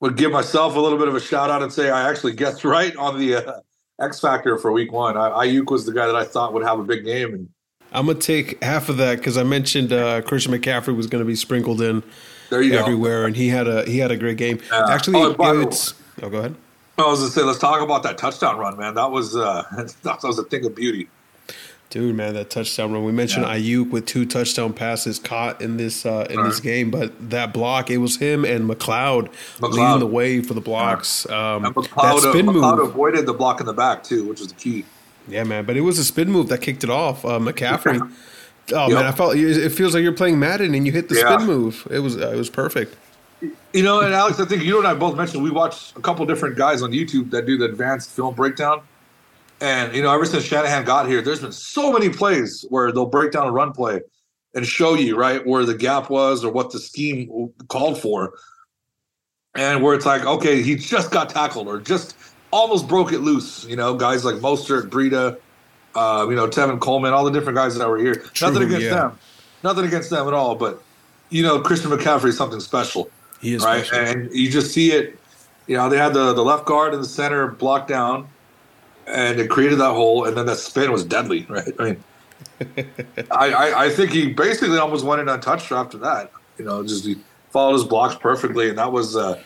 would 0.00 0.16
give 0.16 0.32
myself 0.32 0.74
a 0.74 0.80
little 0.80 0.98
bit 0.98 1.06
of 1.06 1.14
a 1.14 1.20
shout 1.20 1.48
out 1.48 1.62
and 1.62 1.72
say 1.72 1.90
I 1.90 2.08
actually 2.08 2.32
guessed 2.32 2.64
right 2.64 2.94
on 2.96 3.18
the 3.18 3.36
uh, 3.36 3.60
X 4.00 4.20
factor 4.20 4.58
for 4.58 4.72
week 4.72 4.92
one. 4.92 5.16
I, 5.16 5.46
Aiyuk 5.46 5.70
was 5.70 5.86
the 5.86 5.92
guy 5.92 6.06
that 6.06 6.16
I 6.16 6.24
thought 6.24 6.52
would 6.52 6.64
have 6.64 6.78
a 6.78 6.84
big 6.84 7.04
game, 7.04 7.34
and 7.34 7.48
I'm 7.92 8.06
gonna 8.06 8.18
take 8.18 8.62
half 8.62 8.88
of 8.88 8.96
that 8.98 9.18
because 9.18 9.36
I 9.36 9.42
mentioned 9.42 9.92
uh, 9.92 10.22
Christian 10.22 10.52
McCaffrey 10.52 10.94
was 10.96 11.06
gonna 11.06 11.24
be 11.24 11.36
sprinkled 11.36 11.80
in 11.82 12.02
you 12.50 12.70
go. 12.70 12.78
everywhere, 12.78 13.26
and 13.26 13.36
he 13.36 13.48
had 13.48 13.68
a 13.68 13.84
he 13.84 13.98
had 13.98 14.10
a 14.10 14.16
great 14.16 14.36
game. 14.38 14.60
Yeah. 14.70 14.86
Actually, 14.88 15.20
Oh, 15.22 15.34
by 15.34 15.52
the 15.52 15.58
way- 15.60 15.64
it's 15.66 15.94
oh, 16.22 16.28
go 16.28 16.38
ahead. 16.38 16.54
I 16.98 17.06
was 17.06 17.20
gonna 17.20 17.30
say 17.30 17.42
let's 17.42 17.58
talk 17.58 17.80
about 17.80 18.02
that 18.04 18.18
touchdown 18.18 18.58
run, 18.58 18.76
man. 18.78 18.94
That 18.94 19.10
was 19.10 19.36
uh, 19.36 19.62
that 20.02 20.22
was 20.22 20.38
a 20.38 20.44
thing 20.44 20.64
of 20.64 20.74
beauty. 20.74 21.08
Dude, 21.90 22.14
man, 22.14 22.32
that 22.34 22.48
touchdown 22.48 22.90
run. 22.92 23.04
We 23.04 23.12
mentioned 23.12 23.44
Yeah. 23.44 23.56
Aiyuk 23.58 23.90
with 23.90 24.06
two 24.06 24.24
touchdown 24.24 24.72
passes 24.72 25.18
caught 25.18 25.60
in 25.60 25.76
this 25.76 26.06
uh, 26.06 26.26
in 26.30 26.42
this 26.44 26.58
game, 26.60 26.90
but 26.90 27.12
that 27.30 27.52
block, 27.52 27.90
it 27.90 27.98
was 27.98 28.16
him 28.16 28.46
and 28.46 28.66
McLeod, 28.68 29.28
McLeod. 29.58 29.72
leading 29.72 29.98
the 29.98 30.06
way 30.06 30.40
for 30.40 30.54
the 30.54 30.62
blocks. 30.62 31.28
Um, 31.28 31.66
And 31.66 31.74
that 31.74 31.80
McLeod, 31.90 32.20
spin 32.20 32.46
McLeod 32.46 32.78
move, 32.78 32.88
avoided 32.88 33.26
the 33.26 33.34
block 33.34 33.60
in 33.60 33.66
the 33.66 33.74
back 33.74 34.02
too, 34.02 34.26
which 34.26 34.38
was 34.40 34.48
the 34.48 34.54
key. 34.54 34.86
Yeah, 35.28 35.44
man. 35.44 35.64
But 35.64 35.76
it 35.76 35.82
was 35.82 35.98
a 35.98 36.04
spin 36.04 36.30
move 36.30 36.48
that 36.48 36.58
kicked 36.58 36.84
it 36.84 36.90
off. 36.90 37.24
Uh, 37.24 37.38
McCaffrey. 37.38 38.00
Oh 38.72 38.88
Yep. 38.88 38.90
man, 38.90 39.06
I 39.06 39.12
felt 39.12 39.34
it 39.36 39.70
feels 39.70 39.94
like 39.94 40.02
you're 40.02 40.12
playing 40.12 40.38
Madden 40.38 40.74
and 40.74 40.86
you 40.86 40.92
hit 40.92 41.08
the 41.08 41.16
Yeah. 41.16 41.36
spin 41.36 41.46
move. 41.46 41.86
It 41.90 41.98
was 41.98 42.16
uh, 42.16 42.30
it 42.30 42.36
was 42.36 42.48
perfect. 42.48 42.96
You 43.72 43.82
know, 43.82 44.00
and 44.00 44.14
Alex, 44.14 44.38
I 44.38 44.44
think 44.44 44.62
you 44.62 44.78
and 44.78 44.86
I 44.86 44.94
both 44.94 45.16
mentioned 45.16 45.42
we 45.42 45.50
watched 45.50 45.96
a 45.96 46.00
couple 46.00 46.24
different 46.26 46.56
guys 46.56 46.82
on 46.82 46.92
YouTube 46.92 47.30
that 47.30 47.46
do 47.46 47.56
the 47.58 47.64
advanced 47.64 48.10
film 48.10 48.34
breakdown. 48.34 48.82
And, 49.60 49.94
you 49.94 50.02
know, 50.02 50.12
ever 50.12 50.24
since 50.24 50.44
Shanahan 50.44 50.84
got 50.84 51.08
here, 51.08 51.22
there's 51.22 51.40
been 51.40 51.52
so 51.52 51.92
many 51.92 52.08
plays 52.08 52.64
where 52.68 52.92
they'll 52.92 53.06
break 53.06 53.32
down 53.32 53.46
a 53.46 53.50
run 53.52 53.72
play 53.72 54.00
and 54.54 54.66
show 54.66 54.94
you, 54.94 55.16
right, 55.16 55.44
where 55.46 55.64
the 55.64 55.74
gap 55.74 56.10
was 56.10 56.44
or 56.44 56.52
what 56.52 56.70
the 56.70 56.78
scheme 56.78 57.52
called 57.68 58.00
for. 58.00 58.34
And 59.54 59.82
where 59.82 59.94
it's 59.94 60.06
like, 60.06 60.24
okay, 60.24 60.62
he 60.62 60.76
just 60.76 61.10
got 61.10 61.30
tackled 61.30 61.68
or 61.68 61.78
just 61.80 62.16
almost 62.52 62.86
broke 62.86 63.12
it 63.12 63.20
loose. 63.20 63.64
You 63.64 63.76
know, 63.76 63.94
guys 63.94 64.24
like 64.24 64.36
Mostert, 64.36 64.88
Breida, 64.88 65.38
uh, 65.94 66.26
you 66.28 66.36
know, 66.36 66.46
Tevin 66.46 66.78
Coleman, 66.78 67.12
all 67.12 67.24
the 67.24 67.30
different 67.30 67.56
guys 67.56 67.74
that 67.76 67.88
were 67.88 67.98
here. 67.98 68.14
True, 68.14 68.48
Nothing 68.48 68.68
against 68.68 68.84
yeah. 68.84 68.94
them. 68.94 69.18
Nothing 69.64 69.84
against 69.86 70.10
them 70.10 70.28
at 70.28 70.34
all. 70.34 70.54
But, 70.54 70.82
you 71.30 71.42
know, 71.42 71.60
Christian 71.60 71.90
McCaffrey 71.90 72.26
is 72.26 72.36
something 72.36 72.60
special 72.60 73.10
He 73.40 73.54
is 73.54 73.64
right? 73.64 73.84
special. 73.84 74.06
And 74.06 74.32
you 74.32 74.50
just 74.50 74.72
see 74.72 74.92
it. 74.92 75.18
You 75.66 75.76
know, 75.76 75.88
they 75.88 75.96
had 75.96 76.12
the 76.12 76.32
the 76.32 76.44
left 76.44 76.66
guard 76.66 76.92
and 76.92 77.02
the 77.02 77.08
center 77.08 77.46
blocked 77.46 77.88
down, 77.88 78.28
and 79.06 79.38
it 79.38 79.48
created 79.48 79.78
that 79.78 79.92
hole. 79.92 80.24
And 80.24 80.36
then 80.36 80.44
that 80.46 80.58
spin 80.58 80.90
was 80.90 81.04
deadly, 81.04 81.46
right? 81.48 81.72
I 81.78 81.84
mean, 81.84 82.04
I, 83.30 83.52
I 83.52 83.84
I 83.84 83.90
think 83.90 84.10
he 84.10 84.32
basically 84.32 84.76
almost 84.78 85.04
went 85.04 85.20
in 85.20 85.28
untouched 85.28 85.70
after 85.70 85.98
that. 85.98 86.32
You 86.58 86.64
know, 86.64 86.82
just 86.82 87.04
he 87.06 87.16
followed 87.50 87.74
his 87.74 87.84
blocks 87.84 88.16
perfectly, 88.16 88.70
and 88.70 88.78
that 88.78 88.90
was. 88.90 89.16
Uh, 89.16 89.40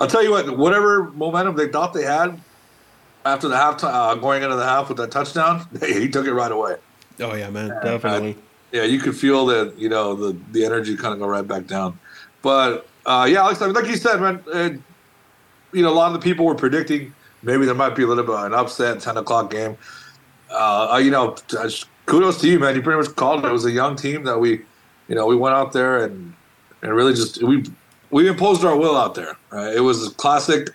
I'll 0.00 0.06
tell 0.06 0.22
you 0.22 0.30
what, 0.30 0.56
whatever 0.56 1.10
momentum 1.10 1.56
they 1.56 1.68
thought 1.68 1.92
they 1.92 2.04
had 2.04 2.40
after 3.28 3.48
the 3.48 3.56
half 3.56 3.82
uh, 3.84 4.14
going 4.16 4.42
into 4.42 4.56
the 4.56 4.64
half 4.64 4.88
with 4.88 4.98
that 4.98 5.10
touchdown, 5.10 5.66
he 5.80 6.08
took 6.08 6.26
it 6.26 6.34
right 6.34 6.52
away. 6.52 6.76
Oh 7.20 7.34
yeah, 7.34 7.50
man, 7.50 7.68
definitely. 7.82 8.36
Yeah, 8.72 8.84
you 8.84 8.98
could 8.98 9.16
feel 9.16 9.46
that, 9.46 9.78
you 9.78 9.88
know, 9.88 10.14
the 10.14 10.38
the 10.52 10.64
energy 10.64 10.96
kind 10.96 11.12
of 11.14 11.20
go 11.20 11.26
right 11.26 11.46
back 11.46 11.66
down. 11.66 11.98
But 12.42 12.88
uh, 13.06 13.26
yeah, 13.30 13.40
Alex, 13.40 13.62
I 13.62 13.66
mean, 13.66 13.74
like 13.74 13.86
you 13.86 13.96
said, 13.96 14.20
man, 14.20 14.44
uh, 14.52 14.70
you 15.72 15.82
know, 15.82 15.90
a 15.90 15.94
lot 15.94 16.08
of 16.08 16.20
the 16.20 16.24
people 16.24 16.44
were 16.44 16.54
predicting 16.54 17.12
maybe 17.42 17.66
there 17.66 17.74
might 17.74 17.94
be 17.94 18.02
a 18.02 18.06
little 18.06 18.24
bit 18.24 18.34
of 18.34 18.44
an 18.44 18.54
upset, 18.54 19.00
ten 19.00 19.16
o'clock 19.16 19.50
game. 19.50 19.76
Uh, 20.50 20.92
uh, 20.92 20.98
you 20.98 21.10
know, 21.10 21.36
kudos 22.06 22.40
to 22.40 22.48
you, 22.48 22.58
man. 22.58 22.74
You 22.74 22.82
pretty 22.82 23.00
much 23.00 23.14
called 23.16 23.44
it. 23.44 23.48
It 23.48 23.52
was 23.52 23.64
a 23.64 23.70
young 23.70 23.96
team 23.96 24.24
that 24.24 24.38
we, 24.38 24.62
you 25.08 25.14
know, 25.14 25.26
we 25.26 25.36
went 25.36 25.54
out 25.54 25.72
there 25.72 26.04
and 26.04 26.34
and 26.82 26.94
really 26.94 27.14
just 27.14 27.42
we 27.42 27.64
we 28.10 28.28
imposed 28.28 28.64
our 28.64 28.76
will 28.76 28.96
out 28.96 29.14
there. 29.14 29.36
Uh, 29.52 29.70
it 29.74 29.80
was 29.80 30.08
a 30.08 30.10
classic 30.14 30.70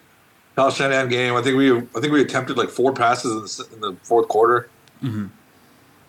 Kyle 0.55 0.72
Shanahan 0.72 1.10
game. 1.10 1.36
I 1.36 1.41
think 1.41 1.57
we 1.57 1.75
I 1.75 2.00
think 2.01 2.13
we 2.13 2.22
attempted 2.22 2.57
like 2.57 2.69
four 2.69 2.93
passes 2.93 3.60
in 3.60 3.65
the, 3.65 3.75
in 3.75 3.81
the 3.81 4.00
fourth 4.03 4.27
quarter. 4.27 4.69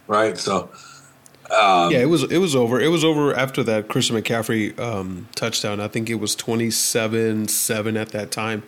Right, 0.07 0.37
so. 0.37 0.71
Um, 1.51 1.91
Yeah, 1.91 1.99
it 1.99 2.09
was 2.09 2.23
it 2.25 2.39
was 2.39 2.57
over. 2.57 2.81
It 2.81 2.89
was 2.89 3.05
over 3.05 3.35
after 3.35 3.63
that 3.65 3.89
Christian 3.89 4.17
McCaffrey 4.17 4.79
um, 4.79 5.29
touchdown. 5.35 5.79
I 5.79 5.89
think 5.89 6.09
it 6.09 6.17
was 6.17 6.35
27-7 6.37 8.01
at 8.01 8.09
that 8.11 8.31
time. 8.31 8.63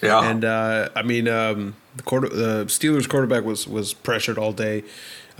yeah. 0.00 0.22
And 0.22 0.44
uh, 0.44 0.90
I 0.94 1.02
mean, 1.02 1.26
um, 1.28 1.74
the 1.96 2.02
quarter, 2.02 2.28
the 2.28 2.64
Steelers 2.66 3.08
quarterback 3.08 3.44
was 3.44 3.66
was 3.66 3.92
pressured 3.94 4.38
all 4.38 4.52
day. 4.52 4.84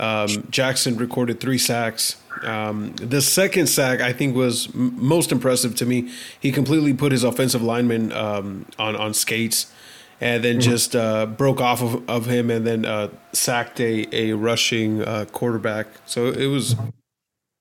Um, 0.01 0.47
Jackson 0.49 0.97
recorded 0.97 1.39
three 1.39 1.59
sacks. 1.59 2.17
Um, 2.43 2.93
the 2.95 3.21
second 3.21 3.67
sack, 3.67 4.01
I 4.01 4.13
think, 4.13 4.35
was 4.35 4.67
m- 4.73 4.95
most 4.97 5.31
impressive 5.31 5.75
to 5.75 5.85
me. 5.85 6.11
He 6.39 6.51
completely 6.51 6.93
put 6.93 7.11
his 7.11 7.23
offensive 7.23 7.61
lineman 7.61 8.11
um, 8.11 8.65
on 8.79 8.95
on 8.95 9.13
skates, 9.13 9.71
and 10.19 10.43
then 10.43 10.59
just 10.59 10.95
uh, 10.95 11.27
broke 11.27 11.61
off 11.61 11.83
of, 11.83 12.09
of 12.09 12.25
him, 12.25 12.49
and 12.49 12.65
then 12.65 12.83
uh, 12.83 13.09
sacked 13.31 13.79
a 13.79 14.07
a 14.11 14.33
rushing 14.33 15.03
uh, 15.03 15.25
quarterback. 15.31 15.87
So 16.07 16.29
it 16.29 16.47
was 16.47 16.75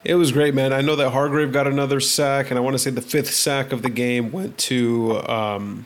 it 0.02 0.14
was 0.14 0.32
great, 0.32 0.54
man. 0.54 0.72
I 0.72 0.80
know 0.80 0.96
that 0.96 1.10
Hargrave 1.10 1.52
got 1.52 1.66
another 1.66 2.00
sack, 2.00 2.50
and 2.50 2.56
I 2.56 2.62
want 2.62 2.72
to 2.72 2.78
say 2.78 2.88
the 2.88 3.02
fifth 3.02 3.34
sack 3.34 3.70
of 3.70 3.82
the 3.82 3.90
game 3.90 4.32
went 4.32 4.56
to 4.58 5.20
um, 5.28 5.84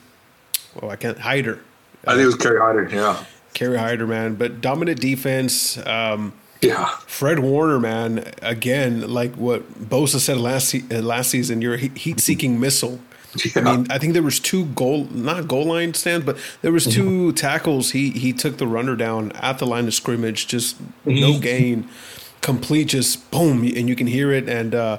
oh, 0.80 0.88
I 0.88 0.94
can't 0.94 1.18
Hyder, 1.18 1.58
I 2.06 2.12
think 2.12 2.22
it 2.22 2.26
was 2.26 2.36
Kerry 2.36 2.60
Hyder. 2.60 2.88
Yeah, 2.92 3.24
Kerry 3.54 3.78
Hyder, 3.78 4.06
man. 4.06 4.36
But 4.36 4.60
dominant 4.60 5.00
defense. 5.00 5.84
Um, 5.84 6.32
yeah, 6.64 6.86
Fred 7.06 7.38
Warner, 7.40 7.78
man. 7.78 8.32
Again, 8.42 9.12
like 9.12 9.34
what 9.34 9.62
Bosa 9.88 10.18
said 10.18 10.38
last 10.38 10.68
se- 10.68 10.84
uh, 10.90 11.00
last 11.02 11.30
season, 11.30 11.60
you're 11.62 11.74
a 11.74 11.78
heat 11.78 12.20
seeking 12.20 12.58
missile. 12.60 12.98
I 13.56 13.60
mean, 13.62 13.86
I 13.90 13.98
think 13.98 14.12
there 14.12 14.22
was 14.22 14.38
two 14.38 14.66
goal, 14.66 15.06
not 15.10 15.48
goal 15.48 15.64
line 15.66 15.92
stands, 15.94 16.24
but 16.24 16.36
there 16.62 16.70
was 16.70 16.86
two 16.86 17.32
tackles. 17.32 17.90
He 17.90 18.10
he 18.10 18.32
took 18.32 18.58
the 18.58 18.66
runner 18.66 18.94
down 18.96 19.32
at 19.32 19.58
the 19.58 19.66
line 19.66 19.86
of 19.88 19.94
scrimmage, 19.94 20.46
just 20.46 20.76
no 21.04 21.38
gain, 21.40 21.88
complete, 22.42 22.88
just 22.88 23.28
boom, 23.32 23.64
and 23.64 23.88
you 23.88 23.96
can 23.96 24.06
hear 24.06 24.30
it, 24.30 24.48
and 24.48 24.74
uh, 24.74 24.98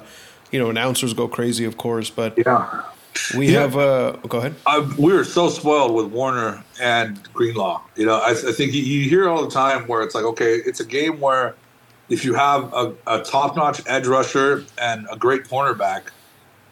you 0.50 0.58
know 0.58 0.68
announcers 0.68 1.14
go 1.14 1.28
crazy, 1.28 1.64
of 1.64 1.76
course. 1.78 2.10
But 2.10 2.34
Yeah. 2.36 2.82
We 3.36 3.48
Yeah. 3.48 3.60
have, 3.60 3.76
uh, 3.76 4.12
go 4.28 4.38
ahead. 4.38 4.54
I, 4.66 4.80
we 4.98 5.12
were 5.12 5.24
so 5.24 5.48
spoiled 5.48 5.94
with 5.94 6.06
Warner 6.06 6.62
and 6.80 7.20
Greenlaw. 7.32 7.82
You 7.96 8.06
know, 8.06 8.16
I, 8.16 8.30
I 8.30 8.52
think 8.52 8.72
you, 8.72 8.82
you 8.82 9.08
hear 9.08 9.28
all 9.28 9.44
the 9.44 9.50
time 9.50 9.86
where 9.86 10.02
it's 10.02 10.14
like, 10.14 10.24
okay, 10.24 10.54
it's 10.56 10.80
a 10.80 10.84
game 10.84 11.20
where 11.20 11.54
if 12.08 12.24
you 12.24 12.34
have 12.34 12.72
a, 12.72 12.94
a 13.06 13.22
top-notch 13.22 13.82
edge 13.86 14.06
rusher 14.06 14.64
and 14.80 15.06
a 15.10 15.16
great 15.16 15.44
cornerback, 15.44 16.02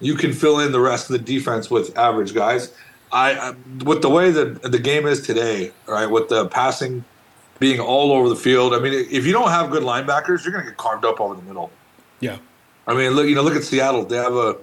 you 0.00 0.14
can 0.14 0.32
fill 0.32 0.60
in 0.60 0.72
the 0.72 0.80
rest 0.80 1.10
of 1.10 1.12
the 1.12 1.18
defense 1.18 1.70
with 1.70 1.96
average 1.96 2.34
guys. 2.34 2.72
I, 3.12 3.32
I 3.34 3.54
with 3.84 4.02
the 4.02 4.10
way 4.10 4.30
that 4.30 4.62
the 4.62 4.78
game 4.78 5.06
is 5.06 5.22
today, 5.22 5.72
right? 5.86 6.06
With 6.06 6.28
the 6.28 6.48
passing 6.48 7.04
being 7.60 7.78
all 7.80 8.12
over 8.12 8.28
the 8.28 8.36
field, 8.36 8.74
I 8.74 8.80
mean, 8.80 8.92
if 8.92 9.24
you 9.24 9.32
don't 9.32 9.50
have 9.50 9.70
good 9.70 9.84
linebackers, 9.84 10.44
you're 10.44 10.52
going 10.52 10.64
to 10.64 10.70
get 10.70 10.76
carved 10.76 11.04
up 11.04 11.20
over 11.20 11.34
the 11.34 11.42
middle. 11.42 11.70
Yeah, 12.20 12.38
I 12.86 12.94
mean, 12.94 13.12
look, 13.12 13.28
you 13.28 13.34
know, 13.34 13.42
look 13.42 13.54
at 13.54 13.62
Seattle. 13.62 14.04
They 14.04 14.16
have 14.16 14.34
a 14.34 14.56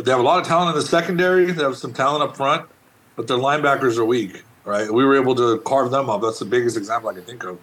they 0.00 0.10
have 0.10 0.20
a 0.20 0.24
lot 0.24 0.40
of 0.40 0.46
talent 0.46 0.74
in 0.74 0.80
the 0.80 0.86
secondary. 0.86 1.50
They 1.52 1.62
have 1.62 1.76
some 1.76 1.92
talent 1.92 2.22
up 2.22 2.36
front, 2.36 2.66
but 3.16 3.26
their 3.26 3.36
linebackers 3.36 3.98
are 3.98 4.04
weak. 4.04 4.42
Right? 4.64 4.92
We 4.92 5.04
were 5.04 5.16
able 5.16 5.34
to 5.34 5.58
carve 5.60 5.90
them 5.90 6.08
up. 6.08 6.22
That's 6.22 6.38
the 6.38 6.44
biggest 6.44 6.76
example 6.76 7.10
I 7.10 7.14
can 7.14 7.24
think 7.24 7.44
of. 7.44 7.58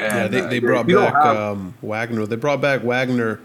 yeah. 0.00 0.24
And, 0.24 0.34
They 0.34 0.58
uh, 0.58 0.60
brought 0.60 0.86
back 0.86 1.14
have- 1.14 1.36
um, 1.36 1.74
Wagner. 1.82 2.26
They 2.26 2.36
brought 2.36 2.60
back 2.60 2.82
Wagner. 2.82 3.40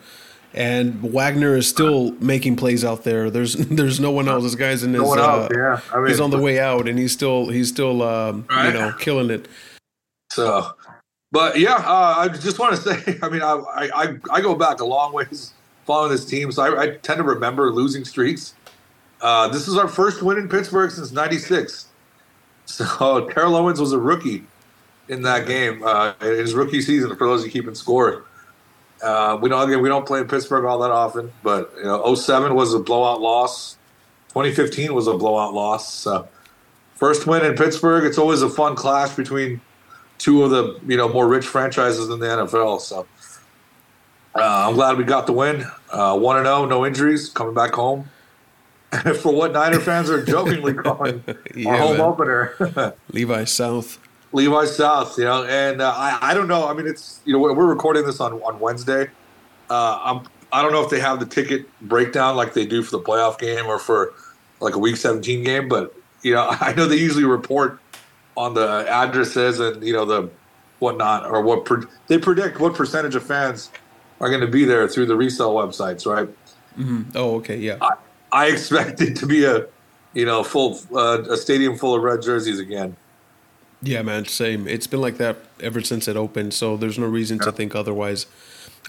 And 0.53 1.01
Wagner 1.13 1.55
is 1.55 1.67
still 1.67 2.11
making 2.19 2.57
plays 2.57 2.83
out 2.83 3.05
there. 3.05 3.29
There's 3.29 3.53
there's 3.55 3.99
no 4.01 4.11
one 4.11 4.27
else. 4.27 4.43
This 4.43 4.55
guy's 4.55 4.83
in 4.83 4.93
his 4.93 5.01
no 5.01 5.07
one 5.07 5.19
uh. 5.19 5.47
Yeah, 5.53 5.79
I 5.93 5.99
mean, 5.99 6.07
he's 6.07 6.19
on 6.19 6.29
the 6.29 6.39
way 6.39 6.59
out, 6.59 6.89
and 6.89 6.99
he's 6.99 7.13
still 7.13 7.47
he's 7.47 7.69
still 7.69 8.01
um, 8.01 8.45
you 8.49 8.73
know 8.73 8.93
killing 8.99 9.29
it. 9.29 9.47
So, 10.29 10.73
but 11.31 11.57
yeah, 11.57 11.75
uh, 11.75 12.15
I 12.17 12.27
just 12.27 12.59
want 12.59 12.75
to 12.75 12.81
say, 12.81 13.17
I 13.23 13.29
mean, 13.29 13.41
I, 13.41 13.61
I 13.95 14.17
I 14.29 14.41
go 14.41 14.53
back 14.53 14.81
a 14.81 14.85
long 14.85 15.13
ways 15.13 15.53
following 15.91 16.09
this 16.09 16.23
team, 16.23 16.49
so 16.53 16.63
I, 16.63 16.83
I 16.83 16.87
tend 16.95 17.17
to 17.17 17.23
remember 17.23 17.69
losing 17.69 18.05
streaks. 18.05 18.53
Uh, 19.19 19.49
this 19.49 19.67
is 19.67 19.77
our 19.77 19.89
first 19.89 20.23
win 20.23 20.37
in 20.37 20.47
Pittsburgh 20.47 20.89
since 20.89 21.11
'96. 21.11 21.87
So 22.65 23.27
Terrell 23.27 23.55
Owens 23.55 23.81
was 23.81 23.91
a 23.91 23.97
rookie 23.97 24.45
in 25.09 25.23
that 25.23 25.45
game 25.45 25.83
uh, 25.83 26.13
in 26.21 26.37
his 26.37 26.53
rookie 26.53 26.79
season. 26.79 27.13
For 27.17 27.27
those 27.27 27.43
who 27.43 27.49
keeping 27.49 27.75
score, 27.75 28.23
uh, 29.03 29.37
we 29.41 29.49
don't 29.49 29.67
again 29.67 29.81
we 29.81 29.89
don't 29.89 30.05
play 30.05 30.21
in 30.21 30.27
Pittsburgh 30.29 30.63
all 30.63 30.79
that 30.79 30.91
often, 30.91 31.33
but 31.43 31.73
you 31.75 31.83
know, 31.83 32.15
07 32.15 32.55
was 32.55 32.73
a 32.73 32.79
blowout 32.79 33.19
loss. 33.19 33.77
2015 34.29 34.93
was 34.93 35.07
a 35.07 35.17
blowout 35.17 35.53
loss. 35.53 35.93
So 35.93 36.29
first 36.95 37.27
win 37.27 37.43
in 37.43 37.55
Pittsburgh. 37.55 38.05
It's 38.05 38.17
always 38.17 38.41
a 38.41 38.49
fun 38.49 38.75
clash 38.75 39.13
between 39.15 39.59
two 40.17 40.43
of 40.43 40.51
the 40.51 40.79
you 40.87 40.95
know 40.95 41.09
more 41.09 41.27
rich 41.27 41.47
franchises 41.47 42.07
in 42.07 42.19
the 42.19 42.27
NFL. 42.27 42.79
So 42.79 43.05
uh, 44.35 44.67
I'm 44.67 44.75
glad 44.75 44.97
we 44.97 45.03
got 45.03 45.27
the 45.27 45.33
win. 45.33 45.65
Uh, 45.89 46.17
One 46.17 46.37
and 46.37 46.45
zero, 46.45 46.65
no 46.65 46.85
injuries, 46.85 47.29
coming 47.29 47.53
back 47.53 47.73
home. 47.73 48.09
For 49.21 49.33
what 49.33 49.53
Niner 49.53 49.79
fans 49.79 50.09
are 50.09 50.23
jokingly 50.23 50.73
calling 50.83 51.23
Yeah, 51.55 51.71
our 51.71 51.77
home 51.77 51.91
man. 51.97 52.01
opener, 52.01 52.95
Levi 53.13 53.45
South. 53.45 53.99
Levi 54.33 54.65
South. 54.65 55.17
You 55.17 55.25
know, 55.25 55.43
and 55.45 55.81
uh, 55.81 55.93
I 55.95 56.17
I 56.21 56.33
don't 56.33 56.47
know. 56.47 56.67
I 56.67 56.73
mean, 56.73 56.87
it's 56.87 57.21
you 57.25 57.33
know 57.33 57.39
we're 57.39 57.53
we're 57.53 57.67
recording 57.67 58.05
this 58.05 58.19
on 58.19 58.33
on 58.41 58.59
Wednesday. 58.59 59.07
Uh, 59.69 59.99
I'm 60.03 60.25
I 60.51 60.61
don't 60.61 60.73
know 60.73 60.83
if 60.83 60.89
they 60.89 60.99
have 60.99 61.19
the 61.21 61.25
ticket 61.25 61.65
breakdown 61.81 62.35
like 62.35 62.53
they 62.53 62.65
do 62.65 62.83
for 62.83 62.91
the 62.91 63.03
playoff 63.03 63.39
game 63.39 63.65
or 63.65 63.79
for 63.79 64.11
like 64.59 64.75
a 64.75 64.79
Week 64.79 64.97
17 64.97 65.43
game, 65.43 65.69
but 65.69 65.93
you 66.23 66.33
know 66.33 66.47
I 66.59 66.73
know 66.73 66.85
they 66.85 66.97
usually 66.97 67.23
report 67.25 67.79
on 68.35 68.53
the 68.53 68.85
addresses 68.89 69.59
and 69.61 69.81
you 69.83 69.93
know 69.93 70.03
the 70.05 70.29
whatnot 70.79 71.25
or 71.25 71.41
what 71.41 71.63
pre- 71.63 71.83
they 72.07 72.17
predict 72.17 72.59
what 72.59 72.73
percentage 72.73 73.15
of 73.15 73.23
fans 73.23 73.69
are 74.21 74.29
going 74.29 74.41
to 74.41 74.47
be 74.47 74.63
there 74.63 74.87
through 74.87 75.07
the 75.07 75.15
resale 75.17 75.53
websites, 75.55 76.05
right? 76.05 76.29
Oh, 77.15 77.35
okay, 77.37 77.57
yeah. 77.57 77.77
I 78.31 78.47
expect 78.47 79.01
it 79.01 79.17
to 79.17 79.25
be 79.25 79.43
a 79.43 79.65
you 80.13 80.25
know 80.25 80.43
full 80.43 80.79
uh, 80.95 81.23
a 81.29 81.35
stadium 81.35 81.77
full 81.77 81.95
of 81.95 82.03
red 82.03 82.21
jerseys 82.21 82.59
again. 82.59 82.95
Yeah, 83.81 84.03
man, 84.03 84.25
same. 84.25 84.67
It's 84.67 84.87
been 84.87 85.01
like 85.01 85.17
that 85.17 85.37
ever 85.59 85.81
since 85.81 86.07
it 86.07 86.15
opened, 86.15 86.53
so 86.53 86.77
there's 86.77 86.99
no 86.99 87.07
reason 87.07 87.39
to 87.39 87.51
think 87.51 87.75
otherwise. 87.75 88.27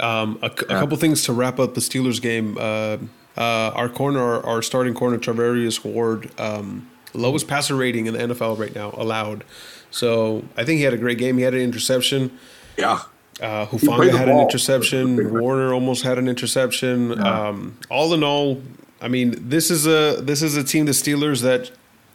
Um, 0.01 0.39
a, 0.43 0.51
c- 0.51 0.67
a 0.67 0.79
couple 0.79 0.97
things 0.99 1.23
to 1.25 1.33
wrap 1.33 1.59
up 1.59 1.75
the 1.75 1.81
Steelers 1.81 2.21
game. 2.21 2.57
Uh, 2.59 2.99
uh, 3.37 3.73
our 3.75 3.89
corner, 3.89 4.21
our, 4.21 4.45
our 4.45 4.63
starting 4.63 4.93
corner, 4.93 5.19
Charvarius 5.19 5.83
Ward, 5.83 6.31
um, 6.39 6.91
lowest 7.15 7.49
passer 7.49 7.75
rating 7.75 8.07
in 8.07 8.15
the 8.15 8.21
NFL 8.21 8.59
right 8.59 8.75
now 8.75 8.91
allowed. 8.97 9.45
So 9.91 10.45
I 10.59 10.65
think 10.65 10.79
he 10.79 10.85
had 10.85 10.93
a 10.93 10.99
great 10.99 11.17
game. 11.19 11.39
He 11.39 11.45
had 11.45 11.55
an 11.55 11.61
interception. 11.61 12.39
Yeah, 12.77 13.01
Uh, 13.43 13.67
Hufanga 13.67 14.17
had 14.17 14.29
an 14.29 14.39
interception. 14.39 15.41
Warner 15.41 15.75
almost 15.75 16.05
had 16.05 16.17
an 16.19 16.29
interception. 16.29 17.19
Um, 17.21 17.77
all 17.91 18.15
in 18.15 18.23
all, 18.23 18.63
I 19.01 19.09
mean, 19.09 19.35
this 19.49 19.71
is 19.71 19.87
a 19.87 20.21
this 20.23 20.43
is 20.43 20.57
a 20.57 20.63
team, 20.63 20.87
the 20.87 20.93
Steelers, 20.93 21.43
that 21.43 21.71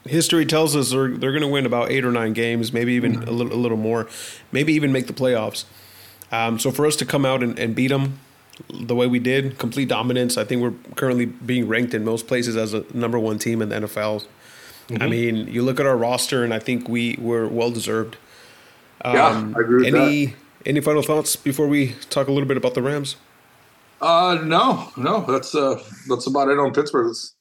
history 0.05 0.45
tells 0.45 0.73
us 0.75 0.91
they're 0.91 1.09
they're 1.09 1.31
going 1.33 1.41
to 1.41 1.47
win 1.49 1.65
about 1.65 1.91
eight 1.91 2.05
or 2.05 2.11
nine 2.11 2.31
games, 2.31 2.71
maybe 2.71 2.93
even 2.93 3.23
a 3.23 3.31
little 3.31 3.51
a 3.53 3.59
little 3.59 3.77
more, 3.77 4.07
maybe 4.53 4.73
even 4.73 4.91
make 4.93 5.07
the 5.07 5.13
playoffs. 5.13 5.65
Um, 6.31 6.59
so 6.59 6.71
for 6.71 6.85
us 6.85 6.95
to 6.97 7.05
come 7.05 7.25
out 7.25 7.43
and, 7.43 7.59
and 7.59 7.75
beat 7.75 7.89
them 7.89 8.19
the 8.69 8.95
way 8.95 9.07
we 9.07 9.19
did, 9.19 9.57
complete 9.57 9.89
dominance. 9.89 10.37
I 10.37 10.43
think 10.45 10.61
we're 10.61 10.73
currently 10.95 11.25
being 11.25 11.67
ranked 11.67 11.93
in 11.93 12.03
most 12.03 12.27
places 12.27 12.55
as 12.57 12.73
a 12.73 12.85
number 12.93 13.19
one 13.19 13.37
team 13.37 13.61
in 13.61 13.69
the 13.69 13.75
NFL. 13.75 14.25
I 15.01 15.07
mean, 15.07 15.47
you 15.47 15.63
look 15.63 15.81
at 15.81 15.85
our 15.85 15.97
roster, 15.97 16.45
and 16.45 16.53
I 16.53 16.59
think 16.59 16.87
we 16.87 17.17
were 17.19 17.45
well 17.47 17.71
deserved. 17.71 18.15
yeah, 19.03 19.51
I 19.55 19.59
agree 19.59 19.83
with 19.83 19.93
that. 19.93 20.46
Any 20.67 20.81
final 20.81 21.01
thoughts 21.01 21.37
before 21.37 21.65
we 21.65 21.93
talk 22.09 22.27
a 22.27 22.31
little 22.31 22.47
bit 22.47 22.57
about 22.57 22.73
the 22.73 22.81
Rams? 22.81 23.15
Uh, 24.01 24.37
no, 24.43 24.89
no, 24.97 25.21
that's 25.21 25.55
uh, 25.55 25.81
that's 26.09 26.27
about 26.27 26.49
it 26.49 26.59
on 26.59 26.73
Pittsburgh. 26.73 27.09
It's 27.09 27.35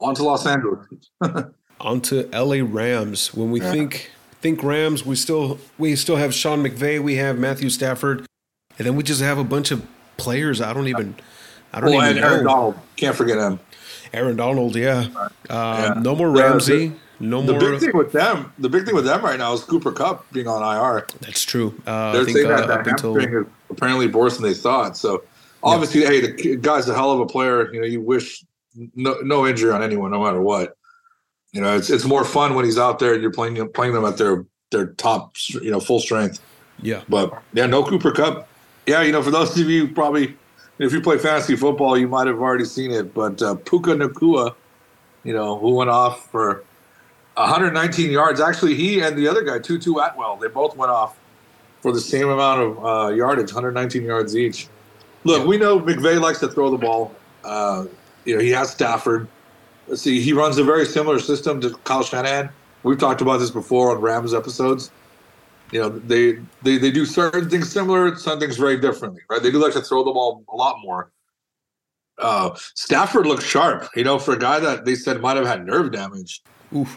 on 0.00 0.16
to 0.16 0.24
Los 0.24 0.44
Angeles. 0.44 0.84
On 1.80 2.00
to 2.02 2.28
LA 2.32 2.64
Rams. 2.64 3.34
When 3.34 3.50
we 3.50 3.60
think 3.60 4.10
think 4.40 4.62
Rams, 4.62 5.04
we 5.04 5.16
still 5.16 5.58
we 5.76 5.96
still 5.96 6.16
have 6.16 6.32
Sean 6.32 6.62
McVay, 6.64 7.02
we 7.02 7.16
have 7.16 7.36
Matthew 7.38 7.68
Stafford, 7.68 8.26
and 8.78 8.86
then 8.86 8.96
we 8.96 9.02
just 9.02 9.20
have 9.20 9.38
a 9.38 9.44
bunch 9.44 9.70
of 9.70 9.84
players. 10.16 10.60
I 10.60 10.72
don't 10.72 10.88
even 10.88 11.16
I 11.72 11.80
don't 11.80 11.90
Oh, 11.90 11.94
even 11.94 12.08
and 12.10 12.20
know. 12.20 12.26
Aaron 12.28 12.44
Donald, 12.44 12.78
can't 12.96 13.14
forget 13.14 13.38
him. 13.38 13.58
Aaron 14.12 14.36
Donald, 14.36 14.76
yeah. 14.76 15.08
Uh, 15.16 15.28
Yeah. 15.96 16.00
No 16.00 16.14
more 16.14 16.30
Ramsey. 16.30 16.92
No 17.20 17.42
The 17.42 17.52
more. 17.52 17.60
big 17.60 17.80
thing 17.80 17.96
with 17.96 18.12
them, 18.12 18.52
the 18.58 18.68
big 18.68 18.84
thing 18.84 18.94
with 18.94 19.04
them 19.04 19.22
right 19.24 19.38
now 19.38 19.52
is 19.52 19.62
Cooper 19.62 19.92
Kupp 19.92 20.30
being 20.32 20.48
on 20.48 20.62
IR. 20.62 21.06
That's 21.20 21.42
true. 21.42 21.74
Uh, 21.86 22.12
They're 22.12 22.24
think 22.24 22.38
saying 22.38 22.50
uh, 22.50 22.56
that 22.56 22.70
up 22.70 22.84
that 22.84 22.90
until 22.90 23.14
hamstring 23.14 23.42
is 23.44 23.46
apparently 23.70 24.06
worse 24.08 24.36
than 24.36 24.44
they 24.44 24.54
thought. 24.54 24.96
So 24.96 25.22
obviously, 25.62 26.02
hey, 26.04 26.20
the 26.20 26.56
guy's 26.56 26.88
a 26.88 26.94
hell 26.94 27.12
of 27.12 27.20
a 27.20 27.26
player. 27.26 27.72
You 27.72 27.80
know, 27.80 27.86
you 27.86 28.00
wish 28.00 28.44
no 28.96 29.20
no 29.22 29.46
injury 29.46 29.70
on 29.72 29.82
anyone, 29.82 30.10
no 30.10 30.22
matter 30.24 30.40
what. 30.40 30.76
You 31.52 31.60
know, 31.60 31.76
it's 31.76 31.88
it's 31.90 32.04
more 32.04 32.24
fun 32.24 32.54
when 32.54 32.64
he's 32.64 32.78
out 32.78 32.98
there 32.98 33.12
and 33.14 33.22
you're 33.22 33.30
playing 33.32 33.68
playing 33.72 33.92
them 33.94 34.04
at 34.04 34.16
their 34.18 34.44
their 34.72 34.86
top, 34.94 35.36
you 35.62 35.70
know, 35.70 35.78
full 35.78 36.00
strength. 36.00 36.40
yeah, 36.82 37.02
But 37.08 37.32
yeah, 37.52 37.66
no 37.66 37.84
Cooper 37.84 38.10
Kupp. 38.10 38.48
Yeah, 38.86 39.02
you 39.02 39.12
know, 39.12 39.22
for 39.22 39.30
those 39.30 39.56
of 39.58 39.70
you 39.70 39.86
probably, 39.88 40.36
if 40.80 40.92
you 40.92 41.00
play 41.00 41.16
fantasy 41.16 41.54
football, 41.54 41.96
you 41.96 42.08
might 42.08 42.26
have 42.26 42.40
already 42.40 42.64
seen 42.64 42.90
it. 42.90 43.14
But 43.14 43.40
uh, 43.40 43.54
Puka 43.54 43.90
Nacua, 43.90 44.54
you 45.22 45.32
know, 45.32 45.56
who 45.58 45.74
went 45.76 45.90
off 45.90 46.28
for 46.32 46.64
119 47.34 48.10
yards. 48.10 48.40
Actually, 48.40 48.74
he 48.74 49.00
and 49.00 49.16
the 49.16 49.28
other 49.28 49.42
guy, 49.42 49.58
Tutu 49.58 49.96
Atwell, 49.96 50.36
they 50.36 50.48
both 50.48 50.76
went 50.76 50.90
off 50.90 51.18
for 51.80 51.92
the 51.92 52.00
same 52.00 52.28
amount 52.28 52.60
of 52.62 52.84
uh, 52.84 53.14
yardage, 53.14 53.52
119 53.52 54.02
yards 54.02 54.36
each. 54.36 54.68
Look, 55.24 55.46
we 55.46 55.56
know 55.56 55.80
McVay 55.80 56.20
likes 56.20 56.40
to 56.40 56.48
throw 56.48 56.70
the 56.70 56.78
ball. 56.78 57.14
Uh, 57.42 57.86
you 58.24 58.36
know, 58.36 58.42
he 58.42 58.50
has 58.50 58.70
Stafford. 58.70 59.28
Let's 59.88 60.02
see, 60.02 60.20
he 60.20 60.32
runs 60.32 60.58
a 60.58 60.64
very 60.64 60.86
similar 60.86 61.18
system 61.18 61.60
to 61.60 61.70
Kyle 61.84 62.02
Shanahan. 62.02 62.50
We've 62.82 62.98
talked 62.98 63.20
about 63.20 63.38
this 63.38 63.50
before 63.50 63.94
on 63.94 64.00
Rams 64.00 64.32
episodes 64.32 64.90
you 65.72 65.80
know 65.80 65.88
they, 65.88 66.38
they 66.62 66.76
they 66.76 66.90
do 66.90 67.06
certain 67.06 67.48
things 67.48 67.70
similar 67.72 68.14
some 68.16 68.38
things 68.38 68.56
very 68.56 68.78
differently 68.78 69.22
right 69.30 69.42
they 69.42 69.50
do 69.50 69.58
like 69.58 69.72
to 69.72 69.80
throw 69.80 70.04
the 70.04 70.12
ball 70.12 70.44
a 70.52 70.54
lot 70.54 70.76
more 70.82 71.10
uh 72.18 72.50
stafford 72.74 73.26
looks 73.26 73.44
sharp 73.44 73.88
you 73.96 74.04
know 74.04 74.18
for 74.18 74.34
a 74.34 74.38
guy 74.38 74.60
that 74.60 74.84
they 74.84 74.94
said 74.94 75.20
might 75.20 75.36
have 75.36 75.46
had 75.46 75.66
nerve 75.66 75.90
damage. 75.90 76.42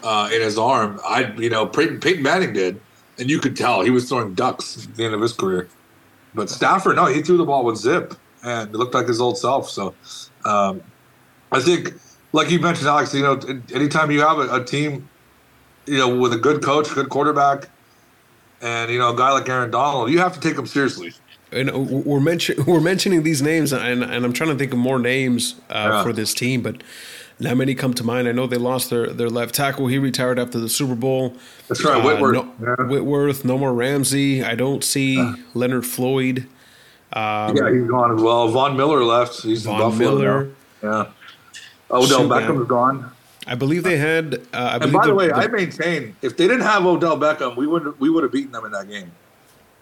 Uh 0.02 0.28
in 0.32 0.40
his 0.40 0.58
arm 0.58 0.98
i 1.06 1.32
you 1.38 1.48
know 1.50 1.66
peyton, 1.66 2.00
peyton 2.00 2.22
manning 2.22 2.52
did 2.52 2.80
and 3.18 3.30
you 3.30 3.38
could 3.38 3.56
tell 3.56 3.82
he 3.82 3.90
was 3.90 4.08
throwing 4.08 4.34
ducks 4.34 4.86
at 4.86 4.94
the 4.96 5.04
end 5.04 5.14
of 5.14 5.20
his 5.20 5.32
career 5.32 5.68
but 6.34 6.50
stafford 6.50 6.96
no 6.96 7.06
he 7.06 7.22
threw 7.22 7.36
the 7.36 7.44
ball 7.44 7.64
with 7.64 7.76
zip 7.76 8.14
and 8.44 8.70
it 8.70 8.76
looked 8.76 8.94
like 8.94 9.06
his 9.06 9.20
old 9.20 9.38
self 9.38 9.68
so 9.70 9.94
um 10.44 10.80
i 11.52 11.60
think 11.60 11.92
like 12.32 12.50
you 12.50 12.58
mentioned 12.58 12.88
alex 12.88 13.14
you 13.14 13.22
know 13.22 13.38
anytime 13.74 14.10
you 14.10 14.20
have 14.20 14.38
a, 14.38 14.56
a 14.56 14.64
team 14.64 15.08
you 15.86 15.96
know 15.98 16.08
with 16.16 16.32
a 16.32 16.38
good 16.38 16.62
coach 16.62 16.88
good 16.94 17.08
quarterback 17.08 17.68
and 18.60 18.90
you 18.90 18.98
know 18.98 19.10
a 19.14 19.16
guy 19.16 19.30
like 19.30 19.48
Aaron 19.48 19.70
Donald, 19.70 20.10
you 20.10 20.18
have 20.18 20.34
to 20.34 20.40
take 20.40 20.58
him 20.58 20.66
seriously. 20.66 21.12
and 21.52 21.70
uh, 21.70 21.78
we're 21.78 22.18
mention 22.18 22.56
we're 22.66 22.80
mentioning 22.80 23.22
these 23.22 23.40
names, 23.40 23.72
and 23.72 24.02
and 24.02 24.24
I'm 24.24 24.32
trying 24.32 24.50
to 24.50 24.56
think 24.56 24.72
of 24.72 24.78
more 24.80 24.98
names 24.98 25.54
uh, 25.70 25.90
Yeah. 25.92 26.02
for 26.02 26.12
this 26.12 26.34
team, 26.34 26.60
but 26.62 26.82
not 27.40 27.56
many 27.56 27.74
come 27.74 27.94
to 27.94 28.04
mind. 28.04 28.28
I 28.28 28.32
know 28.32 28.46
they 28.46 28.56
lost 28.56 28.90
their, 28.90 29.08
their 29.08 29.30
left 29.30 29.54
tackle. 29.54 29.86
He 29.86 29.98
retired 29.98 30.38
after 30.38 30.58
the 30.58 30.68
Super 30.68 30.94
Bowl. 30.94 31.36
That's 31.68 31.84
right, 31.84 32.02
Whitworth. 32.02 32.34
no, 32.34 32.52
Yeah. 32.60 32.86
Whitworth, 32.86 33.44
no 33.44 33.56
more 33.58 33.72
Ramsey. 33.72 34.42
I 34.42 34.54
don't 34.54 34.82
see 34.82 35.34
Leonard 35.54 35.86
Floyd. 35.86 36.46
Um, 37.12 37.56
yeah, 37.56 37.70
he's 37.72 37.88
gone 37.88 38.14
as 38.16 38.20
well. 38.22 38.48
Von 38.48 38.76
Miller 38.76 39.02
left. 39.04 39.42
He's 39.42 39.64
in 39.64 39.72
Von 39.72 39.78
Buffalo 39.90 39.98
Miller. 40.16 40.50
now. 40.82 40.90
Yeah. 40.90 41.10
Odell 41.90 42.06
Shoot, 42.20 42.28
man. 42.28 42.42
Beckham's 42.42 42.68
gone. 42.68 43.10
I 43.46 43.54
believe 43.54 43.82
they 43.82 43.96
had. 43.96 44.34
Uh, 44.52 44.78
I 44.80 44.84
And 44.84 44.92
by 44.92 45.06
the 45.06 45.14
way, 45.14 45.32
I 45.32 45.46
maintain 45.46 46.14
if 46.20 46.36
they 46.36 46.46
didn't 46.46 46.66
have 46.66 46.84
Odell 46.84 47.16
Beckham, 47.16 47.56
we 47.56 47.66
would 47.66 47.98
we 47.98 48.10
would 48.10 48.22
have 48.24 48.32
beaten 48.32 48.52
them 48.52 48.66
in 48.66 48.72
that 48.72 48.88
game. 48.90 49.10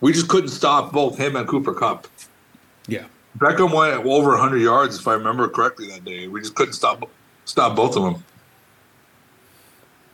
We 0.01 0.13
just 0.13 0.29
couldn't 0.29 0.51
stop 0.51 0.93
both 0.93 1.19
him 1.19 1.35
and 1.37 1.49
Cooper 1.49 1.75
Kupp. 1.75 2.07
yeah. 2.87 3.07
Beckham 3.39 3.75
went 3.75 4.07
over 4.07 4.31
100 4.31 4.59
yards, 4.59 4.99
if 4.99 5.07
I 5.07 5.13
remember 5.15 5.47
correctly, 5.49 5.89
that 5.89 6.05
day. 6.07 6.27
We 6.27 6.41
just 6.41 6.55
couldn't 6.55 6.73
stop 6.73 7.07
stop 7.47 7.75
both 7.75 7.97
of 7.97 8.03
them. 8.03 8.23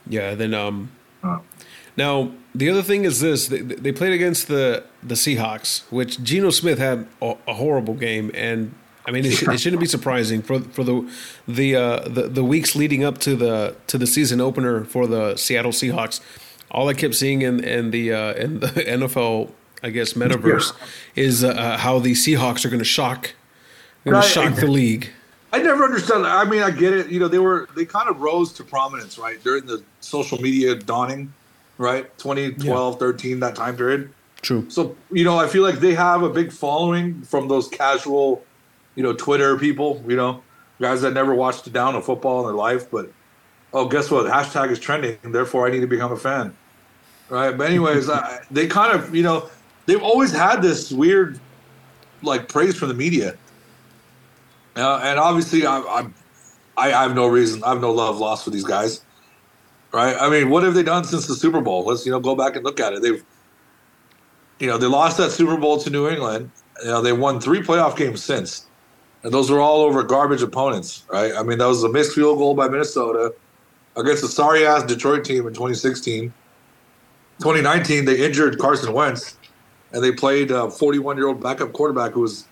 Yeah, 0.09 0.35
then 0.35 0.55
um 0.55 0.91
now 1.97 2.33
the 2.55 2.69
other 2.71 2.83
thing 2.83 3.05
is 3.05 3.21
this 3.21 3.49
they, 3.49 3.59
they 3.61 3.93
played 3.93 4.13
against 4.13 4.49
the 4.49 4.85
the 5.03 5.15
Seahawks, 5.15 5.83
which 5.91 6.23
Geno 6.23 6.51
Smith 6.51 6.79
had 6.79 7.07
a, 7.21 7.37
a 7.49 7.55
horrible 7.55 7.95
game 7.95 8.31
and 8.35 8.75
I 9.07 9.11
mean 9.11 9.25
it, 9.25 9.43
it 9.43 9.59
shouldn't 9.61 9.81
be 9.81 9.87
surprising 9.87 10.43
for 10.43 10.61
for 10.61 10.85
the 10.85 11.11
the 11.49 11.75
uh 11.77 12.09
the, 12.09 12.23
the 12.29 12.45
weeks 12.45 12.75
leading 12.77 13.05
up 13.05 13.19
to 13.19 13.35
the 13.37 13.75
to 13.89 13.99
the 13.99 14.07
season 14.07 14.41
opener 14.41 14.85
for 14.85 15.07
the 15.07 15.37
Seattle 15.37 15.73
Seahawks. 15.73 16.21
All 16.71 16.89
I 16.89 16.95
kept 16.95 17.15
seeing 17.15 17.43
in 17.43 17.63
in 17.63 17.91
the 17.91 18.13
uh 18.13 18.35
in 18.35 18.61
the 18.61 18.67
NFL 18.69 19.51
I 19.85 19.91
guess 19.91 20.13
metaverse 20.13 20.73
is 21.17 21.43
uh, 21.43 21.77
how 21.79 21.99
the 21.99 22.13
Seahawks 22.13 22.65
are 22.65 22.69
going 22.69 22.79
to 22.79 22.85
shock 22.85 23.33
going 24.05 24.15
Right. 24.15 24.23
to 24.23 24.29
shock 24.29 24.55
the 24.55 24.69
league. 24.69 25.11
I 25.53 25.61
never 25.61 25.85
understood. 25.85 26.25
I 26.25 26.45
mean, 26.45 26.63
I 26.63 26.71
get 26.71 26.95
it. 26.95 27.11
You 27.11 27.21
know, 27.21 27.29
they 27.29 27.39
were 27.39 27.69
they 27.77 27.85
kind 27.85 28.09
of 28.09 28.21
rose 28.21 28.53
to 28.55 28.65
prominence, 28.65 29.19
right, 29.19 29.43
during 29.45 29.67
the 29.67 29.83
social 30.01 30.41
media 30.41 30.75
dawning, 30.75 31.33
right, 31.79 32.07
2012, 32.19 32.99
13, 32.99 33.41
that 33.41 33.55
time 33.55 33.77
period. 33.77 34.13
True. 34.41 34.69
So, 34.69 34.97
you 35.11 35.25
know, 35.25 35.39
I 35.39 35.47
feel 35.47 35.63
like 35.63 35.77
they 35.77 35.95
have 35.95 36.23
a 36.23 36.31
big 36.31 36.51
following 36.51 37.23
from 37.23 37.49
those 37.49 37.69
casual, 37.69 38.45
you 38.97 39.03
know, 39.03 39.13
Twitter 39.13 39.57
people, 39.57 40.03
you 40.09 40.17
know, 40.17 40.43
guys 40.81 41.03
that 41.03 41.13
never 41.13 41.35
watched 41.35 41.67
a 41.67 41.71
down 41.71 41.95
of 41.95 42.05
football 42.05 42.41
in 42.41 42.47
their 42.47 42.57
life, 42.57 42.91
but 42.91 43.13
oh, 43.73 43.87
guess 43.87 44.11
what? 44.11 44.27
Hashtag 44.27 44.71
is 44.71 44.81
trending, 44.81 45.19
therefore 45.23 45.67
I 45.67 45.71
need 45.71 45.81
to 45.81 45.87
become 45.87 46.13
a 46.13 46.17
fan. 46.17 46.57
Right. 47.29 47.57
But 47.57 47.69
anyways, 47.69 48.11
I, 48.11 48.41
they 48.51 48.67
kind 48.67 48.99
of, 48.99 49.15
you 49.15 49.23
know, 49.23 49.49
they've 49.87 50.03
always 50.03 50.33
had 50.33 50.61
this 50.61 50.91
weird 50.91 51.39
like 52.23 52.49
praise 52.49 52.77
from 52.77 52.89
the 52.89 52.95
media. 52.95 53.37
Uh, 54.77 55.01
and 55.03 55.19
obviously 55.19 55.67
I, 55.67 55.79
I 55.79 56.07
I 56.77 56.93
I 56.93 57.03
have 57.03 57.15
no 57.15 57.27
reason, 57.27 57.63
I 57.65 57.71
have 57.71 57.81
no 57.81 57.93
love 57.93 58.19
lost 58.19 58.45
for 58.45 58.51
these 58.51 58.65
guys. 58.65 59.03
Right? 59.93 60.17
I 60.19 60.31
mean, 60.31 60.49
what 60.49 60.63
have 60.63 60.75
they 60.75 60.83
done 60.83 61.05
since 61.05 61.27
the 61.27 61.35
Super 61.35 61.61
Bowl? 61.61 61.85
Let's, 61.85 62.07
you 62.07 62.13
know, 62.13 62.21
go 62.21 62.35
back 62.35 62.57
and 62.57 62.65
look 62.65 62.81
at 62.81 62.95
it. 62.95 63.03
They've 63.03 63.23
you 64.63 64.69
know, 64.69 64.79
they 64.79 64.87
lost 64.87 65.17
that 65.17 65.33
Super 65.33 65.57
Bowl 65.57 65.79
to 65.79 65.91
New 65.91 66.09
England. 66.09 66.49
You 66.83 66.91
know, 66.91 67.03
they 67.03 67.13
won 67.13 67.41
three 67.41 67.61
playoff 67.61 67.97
games 67.97 68.23
since. 68.23 68.67
And 69.25 69.35
those 69.35 69.51
were 69.51 69.61
all 69.61 69.81
over 69.81 70.05
garbage 70.05 70.41
opponents, 70.41 71.05
right? 71.11 71.33
I 71.35 71.43
mean, 71.43 71.59
that 71.59 71.67
was 71.67 71.83
a 71.83 71.89
missed 71.89 72.15
field 72.15 72.39
goal 72.39 72.55
by 72.55 72.69
Minnesota 72.69 73.35
against 73.97 74.23
a 74.23 74.29
sorry 74.29 74.65
ass 74.65 74.85
Detroit 74.85 75.25
team 75.25 75.49
in 75.49 75.53
2016. 75.53 76.33
2019, 77.39 78.05
they 78.05 78.25
injured 78.25 78.59
Carson 78.61 78.93
Wentz 78.93 79.37
and 79.93 80.03
they 80.03 80.13
played 80.13 80.53
a 80.53 80.71
41 80.71 81.17
year 81.17 81.27
old 81.27 81.43
backup 81.43 81.73
quarterback 81.73 82.13
who 82.13 82.21
was 82.21 82.47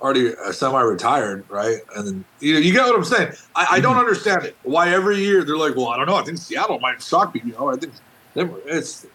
already 0.00 0.32
semi 0.52 0.80
retired, 0.80 1.44
right? 1.48 1.78
And 1.94 2.06
then, 2.06 2.24
you 2.40 2.54
know, 2.54 2.60
you 2.60 2.72
get 2.72 2.84
what 2.86 2.94
I'm 2.96 3.04
saying. 3.04 3.32
I, 3.54 3.66
I 3.72 3.80
don't 3.80 3.96
understand 3.96 4.44
it. 4.44 4.56
Why 4.62 4.90
every 4.90 5.18
year 5.18 5.44
they're 5.44 5.56
like, 5.56 5.74
well, 5.76 5.88
I 5.88 5.96
don't 5.96 6.06
know. 6.06 6.16
I 6.16 6.22
think 6.22 6.38
Seattle 6.38 6.78
might 6.80 7.02
shock 7.02 7.34
me. 7.34 7.42
You 7.44 7.52
know, 7.52 7.70
I 7.70 7.76
think 7.76 7.92
it's, 8.34 9.06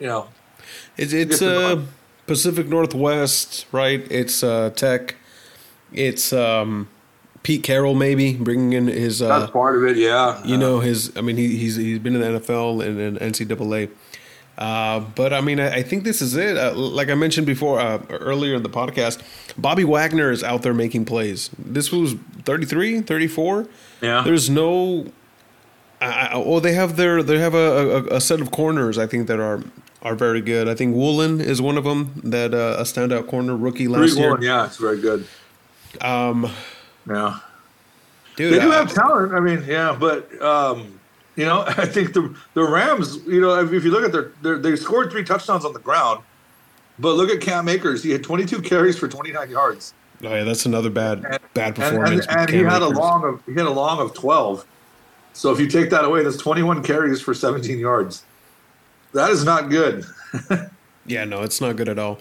you 0.00 0.06
know, 0.06 0.28
It's 0.96 1.12
it's 1.12 1.40
uh. 1.42 1.82
Pacific 2.26 2.68
Northwest, 2.68 3.66
right? 3.72 4.06
It's 4.10 4.42
uh, 4.44 4.70
Tech. 4.76 5.16
It's 5.92 6.32
um, 6.32 6.88
Pete 7.42 7.62
Carroll, 7.64 7.94
maybe 7.94 8.34
bringing 8.34 8.72
in 8.72 8.86
his. 8.86 9.18
that's 9.18 9.44
Uh, 9.44 9.50
part 9.50 9.76
of 9.76 9.84
it. 9.84 9.96
Yeah. 9.96 10.40
you 10.44 10.56
know 10.56 10.78
his. 10.80 11.12
I 11.16 11.20
mean, 11.20 11.36
he, 11.36 11.56
he's 11.56 11.76
he's 11.76 11.98
been 11.98 12.14
in 12.14 12.20
the 12.20 12.40
NFL 12.40 12.86
and 12.86 12.98
in 13.00 13.16
NCAA. 13.32 13.90
Uh, 14.58 15.00
but 15.00 15.32
I 15.32 15.40
mean, 15.40 15.58
I, 15.58 15.76
I 15.76 15.82
think 15.82 16.04
this 16.04 16.20
is 16.20 16.36
it. 16.36 16.56
Uh, 16.56 16.74
like 16.74 17.08
I 17.08 17.14
mentioned 17.14 17.46
before, 17.46 17.80
uh, 17.80 18.02
earlier 18.10 18.54
in 18.54 18.62
the 18.62 18.68
podcast, 18.68 19.20
Bobby 19.56 19.84
Wagner 19.84 20.30
is 20.30 20.44
out 20.44 20.62
there 20.62 20.74
making 20.74 21.04
plays. 21.06 21.50
This 21.58 21.90
was 21.90 22.14
33, 22.44 23.00
34. 23.00 23.66
Yeah. 24.00 24.22
There's 24.22 24.50
no. 24.50 25.06
I, 26.00 26.06
I, 26.06 26.30
oh, 26.34 26.60
they 26.60 26.72
have 26.74 26.96
their 26.96 27.22
they 27.22 27.38
have 27.38 27.54
a, 27.54 27.58
a, 28.10 28.16
a 28.16 28.20
set 28.20 28.40
of 28.40 28.50
corners. 28.50 28.98
I 28.98 29.06
think 29.06 29.28
that 29.28 29.38
are 29.40 29.62
are 30.02 30.14
very 30.16 30.40
good. 30.40 30.68
I 30.68 30.74
think 30.74 30.96
Woolen 30.96 31.40
is 31.40 31.62
one 31.62 31.78
of 31.78 31.84
them. 31.84 32.20
That 32.24 32.52
uh, 32.52 32.76
a 32.78 32.82
standout 32.82 33.28
corner 33.28 33.56
rookie 33.56 33.88
last 33.88 34.12
Three 34.12 34.20
year. 34.20 34.30
one, 34.30 34.42
yeah, 34.42 34.66
it's 34.66 34.76
very 34.76 35.00
good. 35.00 35.26
Um, 36.00 36.50
Yeah, 37.08 37.38
dude, 38.36 38.54
they 38.54 38.58
do 38.60 38.70
have 38.70 38.92
talent. 38.92 39.32
I 39.32 39.40
mean, 39.40 39.64
yeah, 39.66 39.96
but 39.98 40.40
um, 40.42 41.00
you 41.36 41.44
know, 41.44 41.64
I 41.66 41.86
think 41.86 42.12
the 42.12 42.34
the 42.54 42.64
Rams. 42.64 43.18
You 43.26 43.40
know, 43.40 43.58
if, 43.60 43.72
if 43.72 43.84
you 43.84 43.90
look 43.90 44.04
at 44.04 44.12
their, 44.12 44.32
their, 44.42 44.58
they 44.58 44.76
scored 44.76 45.10
three 45.10 45.24
touchdowns 45.24 45.64
on 45.64 45.72
the 45.72 45.80
ground, 45.80 46.22
but 46.98 47.14
look 47.14 47.30
at 47.30 47.40
Cam 47.40 47.68
Akers. 47.68 48.02
He 48.02 48.10
had 48.10 48.22
22 48.22 48.62
carries 48.62 48.98
for 48.98 49.08
29 49.08 49.50
yards, 49.50 49.94
oh 50.22 50.34
yeah, 50.34 50.44
that's 50.44 50.66
another 50.66 50.90
bad 50.90 51.40
bad 51.54 51.74
performance. 51.76 52.26
and, 52.26 52.38
and 52.38 52.50
from 52.50 52.58
he 52.58 52.64
had 52.64 52.82
a 52.82 52.88
long 52.88 53.24
of 53.24 53.42
he 53.46 53.52
had 53.54 53.66
a 53.66 53.70
long 53.70 54.00
of 54.00 54.14
12. 54.14 54.66
So 55.34 55.50
if 55.50 55.58
you 55.58 55.66
take 55.66 55.88
that 55.90 56.04
away, 56.04 56.22
that's 56.22 56.36
21 56.36 56.82
carries 56.82 57.22
for 57.22 57.32
17 57.32 57.78
yards. 57.78 58.22
That 59.14 59.30
is 59.30 59.44
not 59.44 59.70
good. 59.70 60.04
Yeah, 61.04 61.24
no, 61.24 61.42
it's 61.42 61.60
not 61.60 61.76
good 61.76 61.88
at 61.88 61.98
all. 61.98 62.18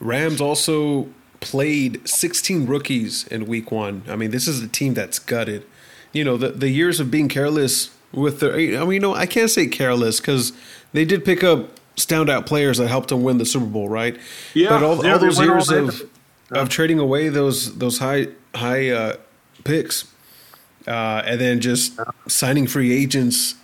Rams 0.00 0.40
also 0.40 1.08
played 1.40 2.06
16 2.08 2.66
rookies 2.66 3.26
in 3.28 3.46
week 3.46 3.70
one. 3.70 4.02
I 4.08 4.16
mean, 4.16 4.30
this 4.30 4.48
is 4.48 4.62
a 4.62 4.68
team 4.68 4.94
that's 4.94 5.18
gutted. 5.18 5.64
You 6.12 6.24
know, 6.24 6.36
the, 6.36 6.48
the 6.50 6.68
years 6.68 7.00
of 7.00 7.10
being 7.10 7.28
careless 7.28 7.93
with 8.14 8.40
their, 8.40 8.54
I 8.54 8.58
mean, 8.84 8.92
you 8.92 9.00
know, 9.00 9.14
I 9.14 9.26
can't 9.26 9.50
say 9.50 9.66
careless 9.66 10.20
because 10.20 10.52
they 10.92 11.04
did 11.04 11.24
pick 11.24 11.42
up 11.44 11.68
standout 11.96 12.46
players 12.46 12.78
that 12.78 12.88
helped 12.88 13.08
them 13.08 13.22
win 13.22 13.38
the 13.38 13.44
Super 13.46 13.66
Bowl, 13.66 13.88
right? 13.88 14.16
Yeah, 14.54 14.70
but 14.70 14.82
all, 14.82 15.04
yeah, 15.04 15.12
all 15.12 15.18
those 15.18 15.38
went 15.38 15.50
all 15.50 15.56
years 15.56 15.68
day. 15.68 15.78
of, 15.78 16.10
of 16.50 16.68
trading 16.68 16.98
away 16.98 17.28
those 17.28 17.76
those 17.78 17.98
high 17.98 18.28
high 18.54 18.90
uh, 18.90 19.16
picks, 19.64 20.04
uh, 20.86 21.22
and 21.24 21.40
then 21.40 21.60
just 21.60 21.98
signing 22.28 22.66
free 22.66 22.92
agents 22.92 23.54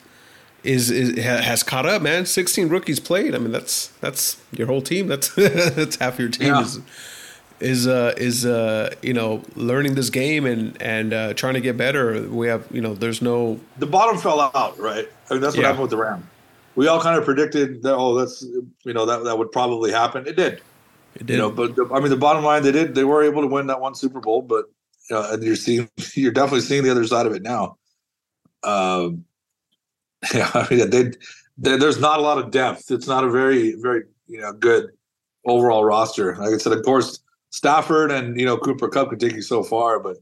is, 0.62 0.90
is 0.90 1.18
has 1.24 1.62
caught 1.62 1.86
up, 1.86 2.02
man. 2.02 2.26
Sixteen 2.26 2.68
rookies 2.68 3.00
played. 3.00 3.34
I 3.34 3.38
mean, 3.38 3.52
that's 3.52 3.88
that's 4.00 4.36
your 4.52 4.66
whole 4.66 4.82
team. 4.82 5.06
That's 5.08 5.34
that's 5.34 5.96
half 5.96 6.18
your 6.18 6.28
team 6.28 6.48
Yeah. 6.48 6.62
is 6.62 6.80
is 7.60 7.86
uh, 7.86 8.14
is 8.16 8.44
uh, 8.46 8.94
you 9.02 9.12
know 9.12 9.42
learning 9.56 9.94
this 9.94 10.10
game 10.10 10.46
and 10.46 10.80
and 10.80 11.12
uh, 11.12 11.34
trying 11.34 11.54
to 11.54 11.60
get 11.60 11.76
better. 11.76 12.22
We 12.28 12.48
have 12.48 12.66
you 12.70 12.80
know 12.80 12.94
there's 12.94 13.22
no 13.22 13.60
the 13.78 13.86
bottom 13.86 14.18
fell 14.18 14.40
out, 14.40 14.78
right? 14.78 15.08
I 15.30 15.34
mean, 15.34 15.42
that's 15.42 15.56
what 15.56 15.62
Yeah. 15.62 15.68
happened 15.68 15.82
with 15.82 15.90
the 15.90 15.96
Ram. 15.96 16.28
We 16.76 16.86
all 16.88 17.00
kind 17.00 17.18
of 17.18 17.24
predicted 17.24 17.82
that. 17.82 17.94
Oh, 17.94 18.14
that's 18.14 18.42
you 18.42 18.92
know 18.92 19.04
that 19.06 19.24
that 19.24 19.36
would 19.38 19.52
probably 19.52 19.90
happen. 19.92 20.26
It 20.26 20.36
did. 20.36 20.54
it 21.16 21.26
did 21.26 21.30
You 21.30 21.38
know, 21.38 21.50
but 21.50 21.76
the, 21.76 21.88
I 21.92 22.00
mean, 22.00 22.10
the 22.10 22.16
bottom 22.16 22.44
line, 22.44 22.62
they 22.62 22.72
did. 22.72 22.94
They 22.94 23.04
were 23.04 23.22
able 23.22 23.42
to 23.42 23.48
win 23.48 23.66
that 23.66 23.80
one 23.80 23.94
Super 23.94 24.20
Bowl, 24.20 24.42
but 24.42 24.66
you 25.08 25.16
know, 25.16 25.32
and 25.32 25.42
you're 25.42 25.56
seeing, 25.56 25.88
you're 26.14 26.32
definitely 26.32 26.60
seeing 26.60 26.82
the 26.84 26.90
other 26.90 27.06
side 27.06 27.26
of 27.26 27.32
it 27.32 27.42
now. 27.42 27.76
Um, 28.62 29.24
yeah, 30.34 30.50
I 30.54 30.66
mean, 30.70 30.90
they, 30.90 31.02
they, 31.58 31.76
there's 31.76 31.98
not 32.00 32.18
a 32.18 32.22
lot 32.22 32.38
of 32.38 32.50
depth. 32.50 32.90
It's 32.90 33.06
not 33.06 33.24
a 33.24 33.30
very, 33.30 33.74
very, 33.80 34.04
you 34.28 34.40
know, 34.40 34.52
good 34.52 34.90
overall 35.44 35.84
roster. 35.84 36.36
Like 36.36 36.54
I 36.54 36.58
said, 36.58 36.72
of 36.72 36.84
course, 36.84 37.20
Stafford 37.50 38.10
and 38.10 38.38
you 38.38 38.46
know 38.46 38.56
Cooper 38.56 38.88
Kupp 38.88 39.10
can 39.10 39.18
take 39.18 39.34
you 39.34 39.42
so 39.42 39.62
far, 39.62 40.00
but 40.00 40.16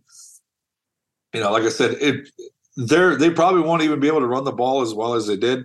you 1.34 1.40
know, 1.40 1.52
like 1.52 1.62
I 1.62 1.68
said, 1.68 1.92
it 2.00 2.28
they're 2.76 3.16
they 3.16 3.30
probably 3.30 3.62
won't 3.62 3.82
even 3.82 4.00
be 4.00 4.08
able 4.08 4.20
to 4.20 4.26
run 4.26 4.44
the 4.44 4.52
ball 4.52 4.82
as 4.82 4.94
well 4.94 5.14
as 5.14 5.26
they 5.26 5.36
did 5.36 5.64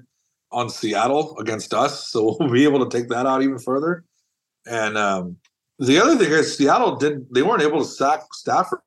on 0.52 0.70
Seattle 0.70 1.38
against 1.40 1.74
us. 1.74 2.08
So 2.10 2.38
we'll 2.40 2.52
be 2.52 2.64
able 2.64 2.88
to 2.88 2.96
take 2.96 3.10
that 3.10 3.26
out 3.26 3.42
even 3.42 3.60
further. 3.60 4.04
And 4.66 4.98
um, 4.98 5.38
the 5.80 6.00
other 6.00 6.16
thing 6.16 6.32
is 6.32 6.58
Seattle 6.58 6.96
did 6.96 7.26
they 7.34 7.42
weren't 7.42 7.64
able 7.64 7.80
to 7.80 7.86
sack 7.86 8.22
Stafford. 8.34 8.82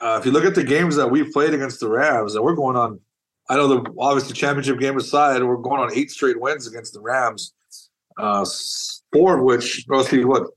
Uh, 0.00 0.18
if 0.20 0.26
you 0.26 0.32
look 0.32 0.44
at 0.44 0.54
the 0.54 0.64
games 0.64 0.96
that 0.96 1.10
we've 1.10 1.32
played 1.32 1.54
against 1.54 1.80
the 1.80 1.88
Rams, 1.88 2.34
and 2.34 2.44
we're 2.44 2.54
going 2.54 2.76
on, 2.76 3.00
I 3.48 3.56
know 3.56 3.68
the 3.68 3.94
obviously 3.98 4.34
championship 4.34 4.78
game 4.78 4.98
aside, 4.98 5.42
we're 5.42 5.56
going 5.56 5.80
on 5.80 5.96
eight 5.96 6.10
straight 6.10 6.38
wins 6.38 6.66
against 6.66 6.92
the 6.92 7.00
Rams. 7.00 7.54
Uh, 8.18 8.44
four 9.12 9.38
of 9.38 9.44
which, 9.44 9.84
let's 9.88 10.12
what, 10.12 10.48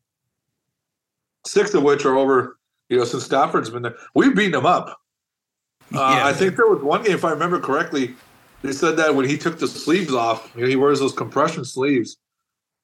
six 1.48 1.74
of 1.74 1.84
which 1.84 2.06
are 2.06 2.16
over. 2.18 2.58
You 2.90 2.98
know, 3.00 3.04
since 3.04 3.24
Stafford's 3.26 3.70
been 3.70 3.82
there, 3.84 3.96
we've 4.14 4.34
beaten 4.36 4.54
them 4.54 4.66
up. 4.66 5.02
Uh, 5.94 6.16
Yeah. 6.18 6.26
I 6.26 6.34
think 6.34 6.56
there 6.56 6.68
was 6.68 6.82
one 6.82 7.04
game, 7.04 7.16
if 7.16 7.26
I 7.26 7.32
remember 7.32 7.60
correctly, 7.60 8.16
they 8.62 8.72
said 8.72 8.96
that 8.98 9.14
when 9.14 9.28
he 9.28 9.38
took 9.38 9.60
the 9.60 9.68
sleeves 9.68 10.14
off, 10.14 10.52
you 10.56 10.62
know, 10.62 10.68
he 10.68 10.76
wears 10.78 11.00
those 11.00 11.12
compression 11.14 11.66
sleeves. 11.66 12.18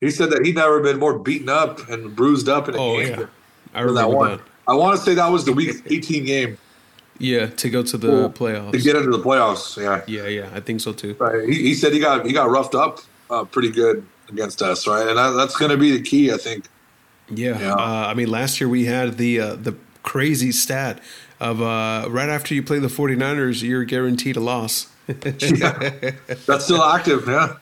He 0.01 0.11
said 0.11 0.29
that 0.31 0.45
he'd 0.45 0.55
never 0.55 0.81
been 0.81 0.99
more 0.99 1.17
beaten 1.19 1.47
up 1.47 1.87
and 1.89 2.13
bruised 2.13 2.49
up 2.49 2.67
in 2.67 2.75
a 2.75 2.77
Oh 2.77 2.97
game 2.97 3.09
yeah, 3.11 3.15
than 3.15 3.29
I 3.73 3.83
than 3.85 3.95
that 3.95 4.09
one. 4.11 4.31
that. 4.31 4.39
I 4.67 4.73
want 4.73 4.97
to 4.97 5.03
say 5.05 5.13
that 5.13 5.27
was 5.27 5.45
the 5.45 5.53
week 5.53 5.81
18 5.85 6.25
game 6.25 6.57
Yeah, 7.19 7.47
to 7.47 7.69
go 7.69 7.81
to 7.83 7.97
the 7.97 8.29
playoffs. 8.31 8.73
to 8.73 8.77
get 8.79 8.97
into 8.97 9.11
the 9.11 9.23
playoffs. 9.23 9.77
Yeah, 9.81 10.01
yeah, 10.07 10.27
yeah, 10.27 10.49
I 10.53 10.59
think 10.59 10.81
so 10.81 10.91
too. 10.91 11.15
right. 11.19 11.47
He, 11.47 11.55
he 11.63 11.73
said 11.73 11.93
he 11.93 11.99
got 11.99 12.25
he 12.25 12.33
got 12.33 12.49
roughed 12.49 12.75
up 12.75 12.99
uh, 13.29 13.45
pretty 13.45 13.71
good 13.71 14.05
against 14.29 14.61
us, 14.61 14.85
right? 14.85 15.07
And 15.07 15.17
that, 15.17 15.31
that's 15.31 15.55
going 15.55 15.71
to 15.71 15.77
be 15.77 15.91
the 15.95 16.01
key, 16.03 16.33
I 16.33 16.37
think. 16.37 16.67
Yeah, 17.37 17.59
Yeah. 17.59 17.73
Uh, 17.73 18.07
I 18.07 18.13
mean, 18.13 18.29
last 18.29 18.59
year 18.61 18.69
we 18.69 18.85
had 18.85 19.17
the 19.17 19.39
uh, 19.39 19.55
the 19.55 19.75
crazy 20.03 20.51
stat 20.51 20.99
of 21.39 21.61
uh, 21.61 22.07
right 22.09 22.29
after 22.29 22.53
you 22.53 22.63
play 22.63 22.79
the 22.79 22.87
49ers, 22.87 23.61
you're 23.63 23.83
guaranteed 23.85 24.35
a 24.37 24.39
loss. 24.39 24.87
Yeah. 25.07 26.11
That's 26.45 26.65
still 26.65 26.83
active. 26.83 27.27
Yeah. 27.27 27.55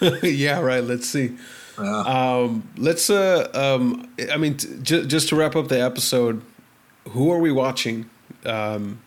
yeah, 0.22 0.60
right. 0.60 0.82
Let's 0.82 1.08
see. 1.08 1.36
Yeah. 1.78 2.00
Um, 2.00 2.68
let's. 2.78 3.10
Uh, 3.10 3.48
um, 3.52 4.08
I 4.32 4.36
mean, 4.38 4.56
t- 4.56 4.68
j- 4.82 5.06
just 5.06 5.28
to 5.28 5.36
wrap 5.36 5.56
up 5.56 5.68
the 5.68 5.80
episode, 5.82 6.40
who 7.10 7.30
are 7.30 7.38
we 7.38 7.52
watching? 7.52 8.08
Um, 8.46 9.00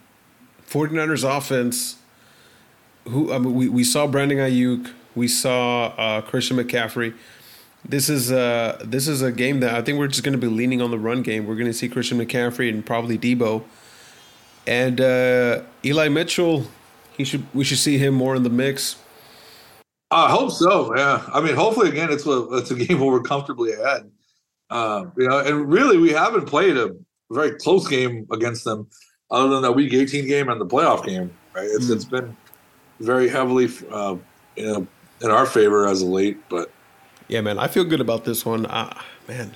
49ers 0.70 1.24
offense. 1.28 1.96
Who? 3.06 3.34
I 3.34 3.40
mean, 3.40 3.56
we 3.56 3.70
we 3.70 3.84
saw 3.84 4.06
Brandon 4.06 4.38
Aiyuk. 4.38 4.92
We 5.16 5.28
saw 5.28 5.88
uh, 5.88 6.22
Christian 6.22 6.58
McCaffrey. 6.58 7.14
This 7.86 8.10
is 8.10 8.32
uh 8.32 8.80
this 8.84 9.08
is 9.08 9.22
a 9.22 9.32
game 9.32 9.62
that 9.62 9.74
I 9.74 9.82
think 9.82 9.98
we're 10.00 10.08
just 10.08 10.24
going 10.24 10.34
to 10.34 10.38
be 10.40 10.48
leaning 10.48 10.82
on 10.82 10.92
the 10.92 11.00
run 11.00 11.24
game. 11.24 11.48
We're 11.48 11.56
going 11.56 11.68
to 11.68 11.74
see 11.74 11.90
Christian 11.90 12.20
McCaffrey 12.20 12.70
and 12.70 12.86
probably 12.86 13.18
Deebo, 13.18 13.64
and 14.68 15.02
uh, 15.02 15.62
Eli 15.84 16.10
Mitchell. 16.10 16.66
He 17.18 17.24
should 17.24 17.46
we 17.54 17.64
should 17.64 17.80
see 17.80 17.98
him 17.98 18.14
more 18.14 18.36
in 18.36 18.44
the 18.44 18.50
mix. 18.50 18.98
I 20.12 20.30
hope 20.30 20.52
so. 20.52 20.96
Yeah. 20.96 21.24
I 21.34 21.42
mean, 21.42 21.56
hopefully, 21.56 21.90
again, 21.90 22.12
it's 22.12 22.26
a 22.26 22.48
it's 22.58 22.72
a 22.72 22.76
game 22.76 23.00
where 23.00 23.12
we're 23.12 23.22
comfortably 23.22 23.74
ahead. 23.74 24.10
Um, 24.70 25.12
you 25.18 25.28
know, 25.28 25.40
and 25.40 25.72
really, 25.72 25.98
we 25.98 26.12
haven't 26.12 26.46
played 26.46 26.78
a 26.78 26.96
very 27.32 27.52
close 27.58 27.88
game 27.88 28.28
against 28.32 28.64
them, 28.66 28.88
other 29.32 29.50
than 29.50 29.62
that 29.64 29.72
Week 29.72 29.94
18 29.94 30.28
game 30.28 30.50
and 30.50 30.60
the 30.62 30.66
playoff 30.66 31.06
game. 31.06 31.32
Right? 31.56 31.66
It's 31.66 31.88
Mm. 31.88 31.96
it's 31.96 32.06
been 32.06 32.38
very 33.00 33.28
heavily, 33.30 33.70
uh, 33.92 34.16
you 34.56 34.66
know, 34.66 34.88
in 35.22 35.32
our 35.32 35.46
favor 35.46 35.88
as 35.88 36.02
of 36.02 36.10
late. 36.10 36.38
But 36.50 36.72
Yeah, 37.30 37.42
man, 37.42 37.60
I 37.60 37.68
feel 37.68 37.84
good 37.84 38.02
about 38.02 38.26
this 38.26 38.44
one. 38.44 38.66
Uh, 38.66 39.00
man, 39.28 39.54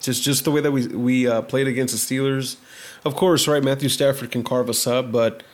just 0.00 0.22
just 0.24 0.44
the 0.44 0.50
way 0.50 0.60
that 0.60 0.72
we 0.72 0.88
we 0.88 1.28
uh, 1.28 1.42
played 1.42 1.68
against 1.68 1.94
the 1.94 2.16
Steelers. 2.16 2.56
Of 3.04 3.14
course, 3.14 3.46
right? 3.46 3.62
Matthew 3.62 3.88
Stafford 3.88 4.32
can 4.32 4.42
carve 4.42 4.68
us 4.68 4.84
up, 4.84 5.12
but 5.12 5.44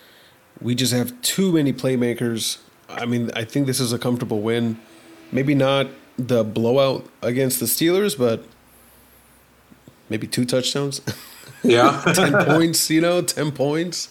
we 0.61 0.75
just 0.75 0.95
have 0.95 1.21
too 1.21 1.53
many 1.53 1.73
playmakers. 1.73 2.59
I 2.89 3.05
mean, 3.05 3.31
I 3.37 3.45
think 3.45 3.67
this 3.67 3.79
is 3.79 3.93
a 3.93 3.99
comfortable 3.99 4.41
win. 4.41 4.81
Maybe 5.31 5.55
not 5.55 5.89
the 6.19 6.43
blowout 6.43 7.07
against 7.21 7.61
the 7.61 7.67
Steelers, 7.67 8.17
but 8.17 8.43
maybe 10.09 10.27
two 10.27 10.47
touchdowns, 10.47 11.03
yeah, 11.63 12.03
ten 12.15 12.33
points. 12.47 12.89
You 12.89 13.03
know, 13.03 13.21
ten 13.21 13.53
points. 13.53 14.09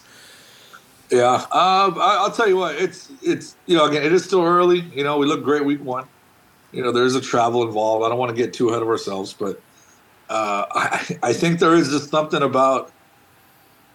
yeah. 1.10 1.34
Um, 1.34 1.98
I, 1.98 2.18
I'll 2.20 2.30
tell 2.30 2.48
you 2.48 2.58
what. 2.58 2.76
It's 2.76 3.10
it's 3.22 3.56
you 3.66 3.76
know 3.76 3.86
again, 3.86 4.04
it 4.04 4.12
is 4.12 4.24
still 4.24 4.42
early. 4.44 4.80
You 4.94 5.02
know, 5.02 5.18
we 5.18 5.26
look 5.26 5.42
great 5.42 5.64
week 5.64 5.82
one. 5.84 6.06
You 6.72 6.82
know, 6.82 6.92
there's 6.92 7.14
a 7.14 7.20
travel 7.20 7.62
involved. 7.62 8.04
I 8.04 8.08
don't 8.08 8.18
want 8.18 8.30
to 8.30 8.36
get 8.36 8.52
too 8.52 8.70
ahead 8.70 8.82
of 8.82 8.88
ourselves, 8.88 9.32
but 9.32 9.60
uh, 10.28 10.66
I, 10.70 11.18
I 11.22 11.32
think 11.32 11.60
there 11.60 11.74
is 11.74 11.90
just 11.90 12.10
something 12.10 12.42
about 12.42 12.92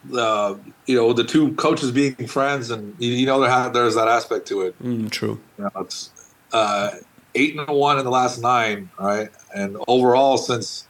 the 0.03 0.59
you 0.87 0.95
know 0.95 1.13
the 1.13 1.23
two 1.23 1.53
coaches 1.55 1.91
being 1.91 2.15
friends, 2.27 2.71
and 2.71 2.95
you, 2.99 3.11
you 3.11 3.25
know 3.25 3.39
there 3.39 3.69
there's 3.69 3.95
that 3.95 4.07
aspect 4.07 4.47
to 4.47 4.61
it. 4.61 4.83
Mm, 4.83 5.09
true. 5.11 5.39
You 5.57 5.65
know, 5.65 5.71
it's 5.81 6.09
uh, 6.53 6.91
eight 7.35 7.55
and 7.57 7.67
one 7.67 7.99
in 7.99 8.05
the 8.05 8.11
last 8.11 8.41
nine, 8.41 8.89
right? 8.99 9.29
And 9.55 9.77
overall, 9.87 10.37
since 10.37 10.87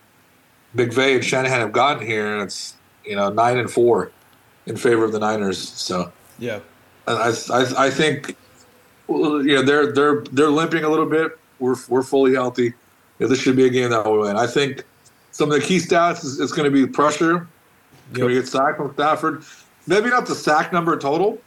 McVay 0.76 1.16
and 1.16 1.26
Shanahan 1.26 1.60
have 1.60 1.72
gotten 1.72 2.06
here, 2.06 2.38
it's 2.38 2.76
you 3.04 3.16
know 3.16 3.30
nine 3.30 3.58
and 3.58 3.70
four 3.70 4.12
in 4.66 4.78
favor 4.78 5.04
of 5.04 5.12
the 5.12 5.20
Niners. 5.20 5.58
So 5.58 6.12
Yeah. 6.40 6.60
and 7.08 7.18
I 7.18 7.34
I, 7.52 7.86
I 7.88 7.90
think 7.90 8.38
you 9.10 9.56
know 9.56 9.62
they're 9.62 9.92
they're 9.92 10.24
they're 10.32 10.50
limping 10.50 10.84
a 10.84 10.90
little 10.90 11.06
bit. 11.06 11.38
We're 11.62 11.78
we're 11.88 12.04
fully 12.04 12.34
healthy. 12.34 12.74
Know, 13.20 13.28
this 13.28 13.40
should 13.40 13.56
be 13.56 13.66
a 13.66 13.70
game 13.70 13.92
that 13.92 14.06
we 14.12 14.18
win. 14.18 14.36
I 14.36 14.48
think 14.48 14.84
some 15.32 15.52
of 15.52 15.60
the 15.60 15.66
key 15.66 15.78
stats 15.78 16.26
is, 16.26 16.40
is 16.40 16.52
going 16.52 16.66
to 16.66 16.72
be 16.72 16.92
pressure. 16.92 17.48
Can 18.14 18.26
we 18.26 18.34
get 18.34 18.48
sacked 18.48 18.78
from 18.78 18.94
Stafford? 18.94 19.44
Maybe 19.88 20.10
not 20.10 20.26
the 20.26 20.36
sack 20.36 20.74
number 20.74 20.98
total, 20.98 21.40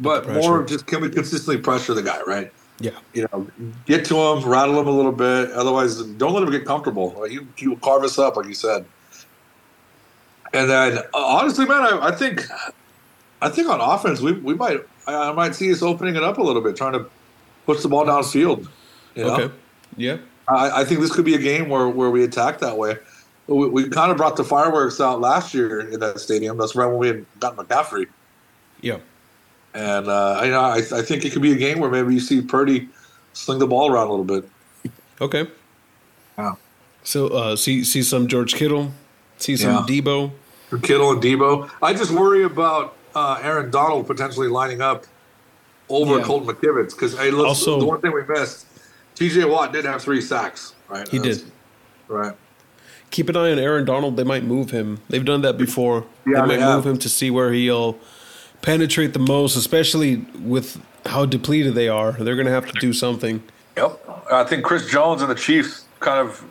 but 0.00 0.28
more 0.28 0.64
just 0.64 0.86
can 0.86 1.02
we 1.02 1.10
consistently 1.10 1.58
pressure 1.62 1.94
the 1.94 2.02
guy, 2.02 2.20
right? 2.22 2.52
Yeah. 2.80 2.98
You 3.12 3.28
know, 3.30 3.46
get 3.86 4.04
to 4.06 4.16
him, 4.16 4.44
rattle 4.44 4.80
him 4.80 4.88
a 4.88 4.90
little 4.90 5.12
bit. 5.12 5.52
Otherwise, 5.52 6.02
don't 6.02 6.32
let 6.32 6.42
him 6.42 6.50
get 6.50 6.64
comfortable. 6.64 7.22
He, 7.24 7.38
he 7.56 7.68
will 7.68 7.76
carve 7.76 8.02
us 8.02 8.18
up, 8.18 8.36
like 8.36 8.46
you 8.46 8.54
said. 8.54 8.84
And 10.52 10.68
then, 10.70 10.98
uh, 10.98 11.02
honestly, 11.14 11.66
man, 11.66 11.82
I, 11.82 12.08
I 12.08 12.10
think, 12.12 12.42
I 13.40 13.48
think 13.48 13.68
on 13.68 13.80
offense, 13.80 14.20
we 14.20 14.32
we 14.32 14.54
might, 14.54 14.80
I, 15.06 15.30
I 15.30 15.32
might 15.32 15.54
see 15.54 15.70
us 15.72 15.82
opening 15.82 16.16
it 16.16 16.22
up 16.22 16.38
a 16.38 16.42
little 16.42 16.62
bit, 16.62 16.76
trying 16.76 16.94
to 16.94 17.06
push 17.66 17.82
the 17.82 17.88
ball 17.88 18.04
downfield. 18.04 18.68
You 19.14 19.24
know, 19.24 19.34
Okay. 19.34 19.54
Yeah. 19.96 20.16
I, 20.48 20.82
I 20.82 20.84
think 20.84 21.00
this 21.00 21.12
could 21.14 21.24
be 21.24 21.34
a 21.34 21.38
game 21.38 21.68
where, 21.68 21.88
where 21.88 22.10
we 22.10 22.24
attack 22.24 22.58
that 22.60 22.76
way. 22.76 22.96
We, 23.46 23.68
we 23.68 23.88
kind 23.88 24.10
of 24.10 24.16
brought 24.16 24.36
the 24.36 24.44
fireworks 24.44 25.00
out 25.00 25.20
last 25.20 25.54
year 25.54 25.80
in 25.80 26.00
that 26.00 26.18
stadium. 26.20 26.56
That's 26.58 26.74
right 26.74 26.86
when 26.86 26.98
we 26.98 27.08
had 27.08 27.26
got 27.40 27.56
McCaffrey. 27.56 28.06
Yeah. 28.80 28.98
And 29.74 30.08
uh, 30.08 30.38
I, 30.40 30.50
I, 30.50 30.76
I 30.76 31.02
think 31.02 31.24
it 31.24 31.32
could 31.32 31.42
be 31.42 31.52
a 31.52 31.56
game 31.56 31.78
where 31.78 31.90
maybe 31.90 32.14
you 32.14 32.20
see 32.20 32.40
Purdy 32.42 32.88
sling 33.32 33.58
the 33.58 33.66
ball 33.66 33.90
around 33.90 34.08
a 34.08 34.10
little 34.12 34.24
bit. 34.24 34.48
Okay. 35.20 35.46
Wow. 36.36 36.58
So 37.02 37.28
uh, 37.28 37.56
see 37.56 37.84
see 37.84 38.02
some 38.02 38.26
George 38.28 38.54
Kittle, 38.54 38.92
see 39.38 39.56
some 39.56 39.84
Yeah. 39.88 40.00
Deebo. 40.00 40.32
Kittle 40.82 41.12
and 41.12 41.22
Deebo. 41.22 41.70
I 41.82 41.92
just 41.94 42.10
worry 42.10 42.44
about 42.44 42.96
uh, 43.14 43.38
Aaron 43.42 43.70
Donald 43.70 44.06
potentially 44.06 44.48
lining 44.48 44.80
up 44.80 45.04
over 45.88 46.18
Yeah. 46.18 46.24
Colton 46.24 46.54
McKivitz 46.54 46.90
because 46.90 47.16
hey, 47.16 47.30
look, 47.30 47.46
Also- 47.46 47.78
the 47.78 47.84
one 47.86 48.00
thing 48.00 48.12
we 48.12 48.24
missed, 48.26 48.66
T.J. 49.14 49.44
Watt 49.44 49.72
did 49.72 49.84
have 49.84 50.02
three 50.02 50.20
sacks, 50.20 50.74
right? 50.88 51.06
He 51.08 51.18
That's- 51.18 51.38
did. 51.42 51.52
right. 52.08 52.34
Keep 53.10 53.28
an 53.28 53.36
eye 53.36 53.52
on 53.52 53.58
Aaron 53.60 53.84
Donald. 53.84 54.16
They 54.16 54.24
might 54.24 54.42
move 54.42 54.70
him. 54.70 55.00
They've 55.08 55.24
done 55.24 55.42
that 55.42 55.56
before. 55.56 56.04
Yeah, 56.26 56.32
they 56.34 56.40
might 56.40 56.46
they 56.56 56.60
have. 56.60 56.76
move 56.84 56.86
him 56.94 56.98
to 56.98 57.08
see 57.08 57.30
where 57.30 57.52
he'll 57.52 57.96
penetrate 58.60 59.12
the 59.12 59.20
most, 59.20 59.54
especially 59.54 60.16
with 60.40 60.80
how 61.06 61.24
depleted 61.24 61.74
they 61.76 61.88
are. 61.88 62.10
They're 62.12 62.34
going 62.34 62.46
to 62.46 62.52
have 62.52 62.66
to 62.72 62.80
do 62.80 62.92
something. 62.92 63.42
Yep. 63.76 64.00
I 64.32 64.42
think 64.44 64.64
Chris 64.64 64.90
Jones 64.90 65.22
and 65.22 65.30
the 65.30 65.34
Chiefs 65.36 65.84
kind 66.00 66.26
of, 66.28 66.44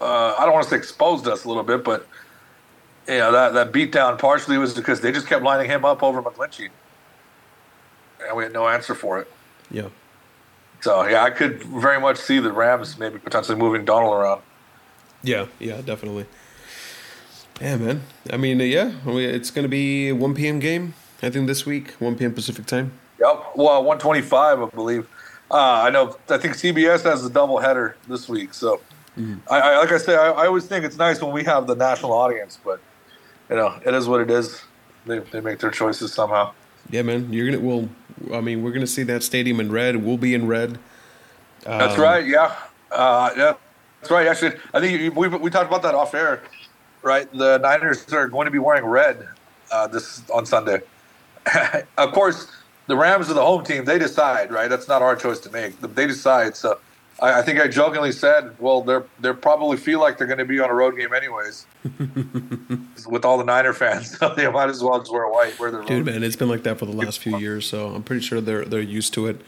uh, 0.00 0.34
I 0.38 0.44
don't 0.44 0.52
want 0.54 0.64
to 0.64 0.70
say 0.70 0.76
exposed 0.76 1.28
us 1.28 1.44
a 1.44 1.48
little 1.48 1.62
bit, 1.62 1.84
but 1.84 2.06
you 3.06 3.18
know, 3.18 3.32
that, 3.32 3.52
that 3.54 3.72
beatdown 3.72 4.18
partially 4.18 4.56
was 4.56 4.72
because 4.72 5.00
they 5.02 5.12
just 5.12 5.26
kept 5.26 5.42
lining 5.44 5.68
him 5.70 5.84
up 5.84 6.02
over 6.02 6.22
McGlinchey. 6.22 6.68
And 8.26 8.36
we 8.36 8.44
had 8.44 8.52
no 8.52 8.66
answer 8.66 8.94
for 8.94 9.18
it. 9.18 9.30
Yeah. 9.70 9.88
So, 10.80 11.06
yeah, 11.06 11.24
I 11.24 11.30
could 11.30 11.62
very 11.64 12.00
much 12.00 12.18
see 12.18 12.38
the 12.38 12.52
Rams 12.52 12.98
maybe 12.98 13.18
potentially 13.18 13.58
moving 13.58 13.84
Donald 13.84 14.14
around. 14.14 14.42
Yeah. 15.22 15.46
Yeah. 15.58 15.80
Definitely. 15.80 16.26
Yeah, 17.60 17.76
man. 17.76 18.02
I 18.30 18.36
mean, 18.36 18.60
yeah. 18.60 18.92
It's 19.04 19.50
going 19.50 19.64
to 19.64 19.68
be 19.68 20.12
1 20.12 20.34
p.m. 20.34 20.60
game. 20.60 20.94
I 21.22 21.30
think 21.30 21.48
this 21.48 21.66
week, 21.66 21.90
1 21.98 22.16
p.m. 22.16 22.32
Pacific 22.32 22.66
time. 22.66 22.92
Yep. 23.20 23.52
Well, 23.56 23.82
125, 23.82 24.62
I 24.62 24.66
believe. 24.66 25.08
Uh, 25.50 25.82
I 25.82 25.90
know. 25.90 26.16
I 26.28 26.38
think 26.38 26.54
CBS 26.54 27.02
has 27.02 27.22
the 27.22 27.30
double 27.30 27.58
header 27.58 27.96
this 28.06 28.28
week. 28.28 28.54
So, 28.54 28.80
I, 29.50 29.60
I 29.60 29.78
like 29.78 29.90
I 29.90 29.98
say, 29.98 30.14
I, 30.14 30.30
I 30.30 30.46
always 30.46 30.66
think 30.66 30.84
it's 30.84 30.96
nice 30.96 31.20
when 31.20 31.32
we 31.32 31.42
have 31.44 31.66
the 31.66 31.74
national 31.74 32.12
audience, 32.12 32.58
but 32.64 32.80
you 33.50 33.56
know, 33.56 33.78
it 33.84 33.94
is 33.94 34.06
what 34.06 34.20
it 34.20 34.30
is. 34.30 34.62
They, 35.06 35.18
they 35.20 35.40
make 35.40 35.58
their 35.58 35.70
choices 35.70 36.12
somehow. 36.12 36.52
Yeah, 36.90 37.02
man. 37.02 37.32
You're 37.32 37.50
gonna. 37.50 37.64
Well, 37.64 37.88
I 38.32 38.40
mean, 38.40 38.62
we're 38.62 38.72
gonna 38.72 38.86
see 38.86 39.02
that 39.04 39.22
stadium 39.22 39.60
in 39.60 39.70
red. 39.70 39.96
We'll 39.96 40.16
be 40.16 40.34
in 40.34 40.46
red. 40.46 40.78
That's 41.64 41.94
Um, 41.94 42.00
right. 42.00 42.26
Yeah. 42.26 42.54
Uh, 42.90 43.30
yeah. 43.36 43.54
That's 44.00 44.10
right. 44.10 44.26
Actually, 44.26 44.52
I 44.72 44.80
think 44.80 45.14
we 45.16 45.28
we 45.28 45.50
talked 45.50 45.68
about 45.68 45.82
that 45.82 45.94
off 45.94 46.14
air. 46.14 46.42
Right. 47.02 47.30
The 47.32 47.58
Niners 47.58 48.10
are 48.12 48.28
going 48.28 48.46
to 48.46 48.50
be 48.50 48.58
wearing 48.58 48.84
red 48.84 49.26
uh, 49.70 49.86
this 49.86 50.22
on 50.30 50.46
Sunday. 50.46 50.80
of 51.98 52.12
course, 52.12 52.50
the 52.86 52.96
Rams 52.96 53.30
are 53.30 53.34
the 53.34 53.44
home 53.44 53.64
team. 53.64 53.84
They 53.84 53.98
decide. 53.98 54.50
Right. 54.50 54.68
That's 54.68 54.88
not 54.88 55.02
our 55.02 55.14
choice 55.16 55.38
to 55.40 55.50
make. 55.50 55.80
They 55.80 56.06
decide. 56.06 56.56
So. 56.56 56.78
I 57.20 57.40
I 57.40 57.42
think 57.42 57.60
I 57.60 57.68
jokingly 57.68 58.12
said, 58.12 58.54
"Well, 58.58 58.82
they're 58.82 59.04
they 59.20 59.32
probably 59.32 59.76
feel 59.76 60.00
like 60.00 60.18
they're 60.18 60.26
going 60.26 60.38
to 60.38 60.44
be 60.44 60.60
on 60.60 60.70
a 60.70 60.74
road 60.74 60.96
game 60.96 61.12
anyways, 61.12 61.66
with 63.08 63.24
all 63.24 63.38
the 63.38 63.44
Niner 63.44 63.72
fans. 63.72 64.16
So 64.18 64.34
they 64.34 64.50
might 64.50 64.68
as 64.68 64.82
well 64.82 64.98
just 64.98 65.12
wear 65.12 65.28
white, 65.28 65.58
wear 65.58 65.70
their 65.70 65.82
Dude, 65.82 66.06
man, 66.06 66.22
it's 66.22 66.36
been 66.36 66.48
like 66.48 66.62
that 66.64 66.78
for 66.78 66.86
the 66.86 66.92
last 66.92 67.18
few 67.20 67.38
years, 67.46 67.66
so 67.66 67.88
I'm 67.88 68.02
pretty 68.02 68.22
sure 68.22 68.40
they're 68.40 68.64
they're 68.64 68.80
used 68.80 69.14
to 69.14 69.26
it. 69.28 69.40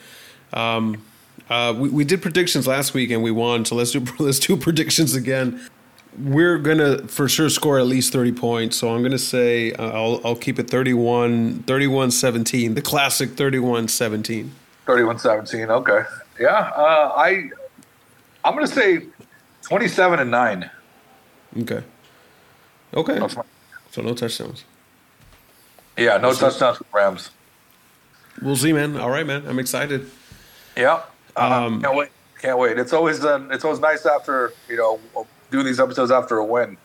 Um, 0.53 1.03
uh, 1.49 1.75
we 1.77 1.89
we 1.89 2.05
did 2.05 2.23
predictions 2.23 2.67
last 2.67 2.95
week 2.95 3.11
and 3.11 3.23
we 3.23 3.31
won, 3.31 3.65
so 3.65 3.75
let's 3.75 3.93
do 3.93 4.05
let's 4.19 4.39
do 4.39 4.57
predictions 4.57 5.15
again. 5.15 5.61
We're 6.19 6.59
gonna 6.59 7.07
for 7.07 7.29
sure 7.29 7.49
score 7.49 7.79
at 7.79 7.87
least 7.87 8.13
30 8.13 8.33
points, 8.33 8.77
so 8.77 8.95
I'm 8.95 9.03
gonna 9.03 9.19
say 9.19 9.73
uh, 9.73 9.91
I'll 9.91 10.21
I'll 10.25 10.37
keep 10.37 10.59
it 10.59 10.69
31 10.69 11.65
31-17, 11.65 12.75
the 12.75 12.83
classic 12.83 13.31
31-17. 13.31 14.51
31-17. 14.87 15.69
Okay. 15.69 16.01
Yeah. 16.41 16.73
Uh, 16.75 17.13
I 17.17 17.51
I'm 18.45 18.55
going 18.55 18.67
to 18.67 18.73
say 18.73 19.07
twenty-seven 19.63 20.19
and 20.21 20.31
nine. 20.31 20.71
Okay. 21.59 21.83
Okay. 22.95 23.19
That's 23.19 23.37
my- 23.37 23.43
So 23.91 24.03
no 24.03 24.15
touchdowns. 24.15 24.65
Yeah, 25.97 26.17
no 26.19 26.33
touchdowns 26.33 26.79
for 26.79 26.87
Rams. 26.93 27.31
We'll 28.41 28.57
see, 28.57 28.73
man. 28.73 28.97
All 28.97 29.11
right, 29.11 29.27
man. 29.27 29.47
I'm 29.47 29.59
excited. 29.59 30.09
Yeah, 30.77 31.03
uh, 31.37 31.67
Um, 31.67 31.83
can't 31.83 31.97
wait. 31.97 32.09
Can't 32.41 32.59
wait. 32.59 32.79
It's 32.79 32.93
always 32.93 33.23
uh, 33.25 33.47
it's 33.51 33.65
always 33.65 33.81
nice 33.81 34.07
after 34.07 34.53
you 34.69 34.77
know 34.77 34.99
doing 35.51 35.67
these 35.67 35.79
episodes 35.81 36.11
after 36.11 36.39
a 36.39 36.45
win, 36.45 36.79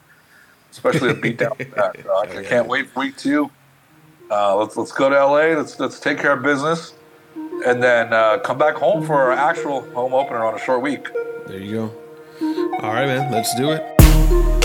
especially 0.71 1.11
a 1.11 1.13
beatdown. 1.23 1.57
like. 1.77 2.03
So 2.03 2.39
I 2.39 2.43
can't 2.43 2.67
wait 2.67 2.89
for 2.89 3.01
week 3.01 3.15
two. 3.15 3.49
Uh, 4.29 4.55
let's 4.57 4.75
let's 4.75 4.91
go 4.91 5.07
to 5.09 5.15
LA. 5.15 5.55
Let's 5.57 5.79
let's 5.79 5.99
take 5.99 6.17
care 6.17 6.33
of 6.33 6.41
business, 6.43 6.93
and 7.65 7.81
then 7.81 8.11
uh, 8.11 8.39
come 8.39 8.57
back 8.57 8.75
home 8.75 9.05
for 9.05 9.13
our 9.15 9.31
actual 9.31 9.81
home 9.91 10.13
opener 10.13 10.43
on 10.43 10.55
a 10.55 10.59
short 10.59 10.81
week. 10.81 11.07
There 11.47 11.59
you 11.59 11.71
go. 11.73 11.91
All 12.81 12.93
right, 12.93 13.05
man. 13.05 13.31
Let's 13.31 13.53
do 13.55 13.71
it. 13.71 14.64